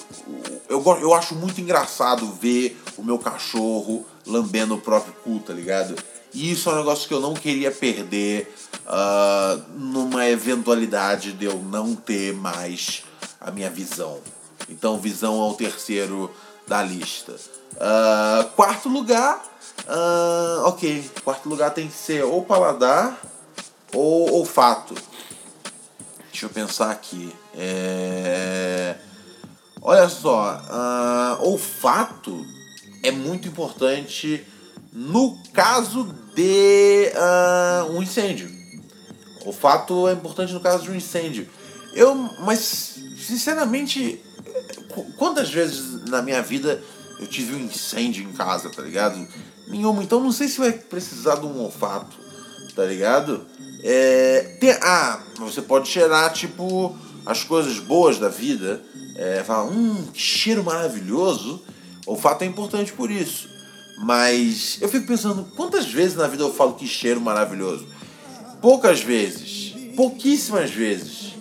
eu, 0.68 0.82
eu 1.00 1.14
acho 1.14 1.34
muito 1.34 1.60
engraçado 1.60 2.26
ver 2.32 2.80
o 2.96 3.02
meu 3.02 3.18
cachorro 3.18 4.04
lambendo 4.26 4.74
o 4.74 4.80
próprio 4.80 5.14
cu, 5.24 5.40
tá 5.40 5.52
ligado? 5.52 5.96
E 6.32 6.52
isso 6.52 6.68
é 6.68 6.72
um 6.72 6.76
negócio 6.76 7.08
que 7.08 7.14
eu 7.14 7.20
não 7.20 7.34
queria 7.34 7.70
perder 7.70 8.54
ah, 8.86 9.58
numa 9.76 10.28
eventualidade 10.28 11.32
de 11.32 11.44
eu 11.44 11.58
não 11.58 11.94
ter 11.94 12.34
mais 12.34 13.02
a 13.40 13.50
minha 13.50 13.70
visão. 13.70 14.18
Então, 14.68 14.98
visão 14.98 15.40
é 15.40 15.50
o 15.50 15.54
terceiro 15.54 16.30
da 16.66 16.82
lista. 16.82 17.34
Ah, 17.80 18.48
quarto 18.54 18.88
lugar, 18.88 19.42
ah, 19.86 20.62
ok. 20.66 21.10
Quarto 21.24 21.48
lugar 21.48 21.72
tem 21.72 21.88
que 21.88 21.94
ser 21.94 22.24
ou 22.24 22.44
paladar 22.44 23.18
ou 23.92 24.34
olfato. 24.34 24.94
Deixa 26.30 26.46
eu 26.46 26.50
pensar 26.50 26.90
aqui. 26.90 27.34
É... 27.54 28.96
Olha 29.80 30.08
só, 30.08 30.60
ah, 30.68 31.38
olfato 31.40 32.44
é 33.02 33.10
muito 33.10 33.48
importante 33.48 34.46
no 34.98 35.38
caso 35.52 36.12
de 36.34 37.12
ah, 37.14 37.86
um 37.90 38.02
incêndio. 38.02 38.50
Olfato 39.44 40.08
é 40.08 40.12
importante 40.12 40.52
no 40.52 40.60
caso 40.60 40.82
de 40.82 40.90
um 40.90 40.94
incêndio. 40.96 41.48
Eu, 41.94 42.14
mas 42.40 42.96
sinceramente, 43.16 44.20
qu- 44.92 45.06
quantas 45.16 45.48
vezes 45.50 46.04
na 46.08 46.20
minha 46.20 46.42
vida 46.42 46.82
eu 47.20 47.26
tive 47.28 47.54
um 47.54 47.60
incêndio 47.60 48.24
em 48.24 48.32
casa, 48.32 48.68
tá 48.70 48.82
ligado? 48.82 49.26
Nenhuma. 49.68 50.02
Então 50.02 50.20
não 50.20 50.32
sei 50.32 50.48
se 50.48 50.58
vai 50.58 50.72
precisar 50.72 51.36
de 51.36 51.46
um 51.46 51.60
olfato, 51.62 52.16
tá 52.74 52.84
ligado? 52.84 53.46
É, 53.82 54.56
tem, 54.60 54.70
ah, 54.82 55.22
você 55.38 55.62
pode 55.62 55.88
cheirar, 55.88 56.32
tipo, 56.32 56.96
as 57.24 57.44
coisas 57.44 57.78
boas 57.78 58.18
da 58.18 58.28
vida. 58.28 58.82
É, 59.16 59.42
falar, 59.44 59.64
hum, 59.64 60.06
que 60.12 60.20
cheiro 60.20 60.62
maravilhoso. 60.64 61.62
Olfato 62.06 62.42
é 62.44 62.46
importante 62.46 62.92
por 62.92 63.10
isso. 63.10 63.48
Mas 63.98 64.78
eu 64.80 64.88
fico 64.88 65.06
pensando, 65.06 65.44
quantas 65.56 65.86
vezes 65.86 66.16
na 66.16 66.26
vida 66.26 66.42
eu 66.44 66.52
falo 66.52 66.74
que 66.74 66.86
cheiro 66.86 67.20
maravilhoso? 67.20 67.86
Poucas 68.60 69.00
vezes. 69.00 69.74
Pouquíssimas 69.96 70.70
vezes. 70.70 71.34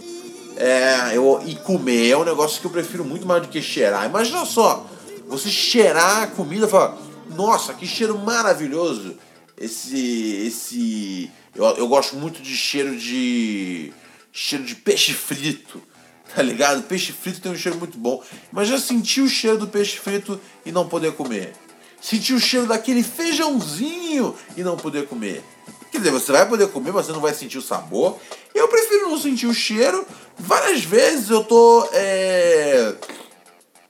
É, 0.56 1.16
eu, 1.16 1.42
e 1.46 1.56
comer 1.56 2.10
é 2.10 2.18
um 2.18 2.24
negócio 2.24 2.60
que 2.60 2.66
eu 2.66 2.72
prefiro 2.72 3.06
muito 3.06 3.28
mais 3.28 3.44
do 3.44 3.48
que 3.48 3.62
cheirar. 3.62 4.06
Imagina 4.06 4.44
só, 4.44 4.88
você 5.28 5.50
cheirar 5.50 6.24
a 6.24 6.28
comida 6.28 6.66
e 6.66 6.70
falar, 6.70 6.98
nossa, 7.36 7.74
que 7.74 7.86
cheiro 7.86 8.18
maravilhoso. 8.18 9.16
Esse. 9.60 10.48
Esse. 10.48 11.32
Eu, 11.56 11.66
eu 11.78 11.88
gosto 11.88 12.16
muito 12.16 12.42
de 12.42 12.56
cheiro 12.56 12.98
de. 12.98 13.94
cheiro 14.32 14.64
de 14.64 14.76
peixe 14.76 15.14
frito. 15.14 15.82
Tá 16.36 16.44
ligado? 16.44 16.84
Peixe 16.84 17.14
frito 17.14 17.40
tem 17.40 17.50
um 17.50 17.56
cheiro 17.56 17.78
muito 17.78 17.98
bom. 17.98 18.22
Mas 18.52 18.68
já 18.68 18.78
sentiu 18.78 19.24
o 19.24 19.30
cheiro 19.30 19.58
do 19.58 19.66
peixe 19.66 19.98
frito 19.98 20.38
e 20.66 20.74
não 20.74 20.86
poder 20.86 21.14
comer? 21.14 21.54
Sentir 22.02 22.34
o 22.34 22.40
cheiro 22.40 22.68
daquele 22.68 23.04
feijãozinho 23.04 24.36
e 24.56 24.64
não 24.64 24.78
poder 24.78 25.08
comer? 25.08 25.44
Quer 25.92 26.00
dizer, 26.00 26.12
você 26.12 26.32
vai 26.32 26.48
poder 26.48 26.68
comer, 26.70 26.92
mas 26.92 27.06
você 27.06 27.12
não 27.12 27.20
vai 27.20 27.34
sentir 27.34 27.58
o 27.58 27.62
sabor. 27.62 28.18
Eu 28.54 28.68
prefiro 28.68 29.10
não 29.10 29.18
sentir 29.18 29.48
o 29.48 29.54
cheiro. 29.54 30.06
Várias 30.38 30.84
vezes 30.84 31.30
eu 31.30 31.44
tô. 31.44 31.88
É... 31.92 32.96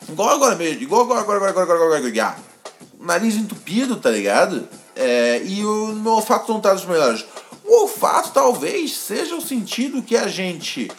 Igual 0.08 0.30
agora 0.30 0.56
mesmo. 0.56 0.82
Igual 0.82 1.02
agora, 1.02 1.22
agora, 1.22 1.38
agora, 1.38 1.52
agora, 1.52 1.74
agora, 1.74 1.98
agora, 1.98 2.08
agora. 2.08 2.38
Nariz 3.00 3.36
entupido, 3.36 3.98
tá 3.98 4.10
ligado? 4.10 4.68
É, 4.96 5.42
e 5.44 5.64
o 5.64 5.88
meu 5.94 6.14
olfato 6.14 6.52
não 6.52 6.60
tá 6.60 6.74
dos 6.74 6.86
melhores. 6.86 7.24
O 7.64 7.82
olfato 7.82 8.32
talvez 8.32 8.96
seja 8.96 9.36
o 9.36 9.42
sentido 9.42 10.02
que 10.02 10.16
a 10.16 10.28
gente. 10.28 10.90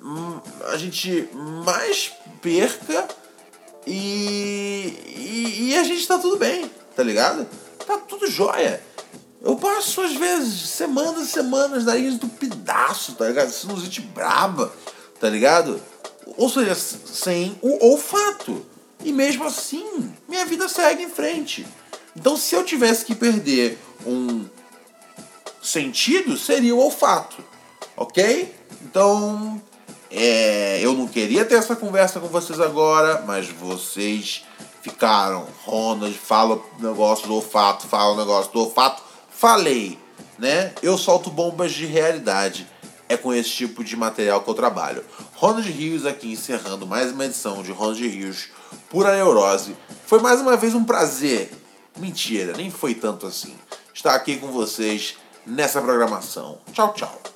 hum, 0.00 0.38
a 0.70 0.76
gente 0.76 1.28
mais 1.64 2.12
perca 2.40 3.08
e, 3.86 4.98
e, 5.16 5.68
e 5.70 5.76
a 5.76 5.84
gente 5.84 6.06
tá 6.06 6.18
tudo 6.18 6.36
bem, 6.36 6.70
tá 6.94 7.02
ligado? 7.02 7.46
Tá 7.86 7.98
tudo 7.98 8.30
jóia. 8.30 8.82
Eu 9.40 9.54
passo, 9.56 10.00
às 10.00 10.14
vezes, 10.14 10.70
semanas 10.70 11.28
e 11.28 11.30
semanas 11.30 11.84
nariz 11.84 12.14
entupidaço, 12.14 13.14
tá 13.14 13.28
ligado? 13.28 13.50
Sinusite 13.50 14.00
braba, 14.00 14.72
tá 15.20 15.28
ligado? 15.28 15.80
Ou 16.36 16.48
seja, 16.48 16.74
sem 16.74 17.56
o 17.62 17.86
olfato. 17.86 18.66
E 19.04 19.12
mesmo 19.12 19.44
assim, 19.44 20.12
minha 20.28 20.44
vida 20.46 20.68
segue 20.68 21.04
em 21.04 21.08
frente. 21.08 21.64
Então, 22.16 22.36
se 22.36 22.56
eu 22.56 22.64
tivesse 22.64 23.04
que 23.04 23.14
perder 23.14 23.78
um 24.04 24.46
sentido, 25.62 26.36
seria 26.36 26.74
o 26.74 26.80
olfato, 26.80 27.44
ok? 27.96 28.52
Então, 28.82 29.62
é, 30.18 30.80
eu 30.80 30.94
não 30.94 31.06
queria 31.06 31.44
ter 31.44 31.56
essa 31.56 31.76
conversa 31.76 32.18
com 32.18 32.26
vocês 32.28 32.58
agora, 32.58 33.22
mas 33.26 33.48
vocês 33.48 34.46
ficaram. 34.80 35.46
Ronald 35.66 36.16
fala 36.16 36.54
o 36.78 36.82
negócio 36.82 37.26
do 37.26 37.34
olfato, 37.34 37.86
fala 37.86 38.14
o 38.14 38.16
negócio 38.16 38.50
do 38.50 38.60
olfato. 38.60 39.02
Falei, 39.28 39.98
né? 40.38 40.72
Eu 40.82 40.96
solto 40.96 41.28
bombas 41.28 41.72
de 41.72 41.84
realidade. 41.84 42.66
É 43.10 43.16
com 43.18 43.32
esse 43.32 43.50
tipo 43.50 43.84
de 43.84 43.94
material 43.94 44.40
que 44.40 44.48
eu 44.48 44.54
trabalho. 44.54 45.04
Ronald 45.34 45.70
Rios 45.70 46.06
aqui 46.06 46.32
encerrando 46.32 46.86
mais 46.86 47.12
uma 47.12 47.26
edição 47.26 47.62
de 47.62 47.70
Ronald 47.70 48.08
Rios 48.08 48.48
Pura 48.88 49.14
Neurose. 49.14 49.76
Foi 50.06 50.18
mais 50.18 50.40
uma 50.40 50.56
vez 50.56 50.74
um 50.74 50.82
prazer. 50.82 51.52
Mentira, 51.98 52.54
nem 52.56 52.70
foi 52.70 52.94
tanto 52.94 53.26
assim. 53.26 53.54
Estar 53.92 54.14
aqui 54.14 54.38
com 54.38 54.46
vocês 54.48 55.18
nessa 55.46 55.82
programação. 55.82 56.58
Tchau, 56.72 56.94
tchau. 56.94 57.35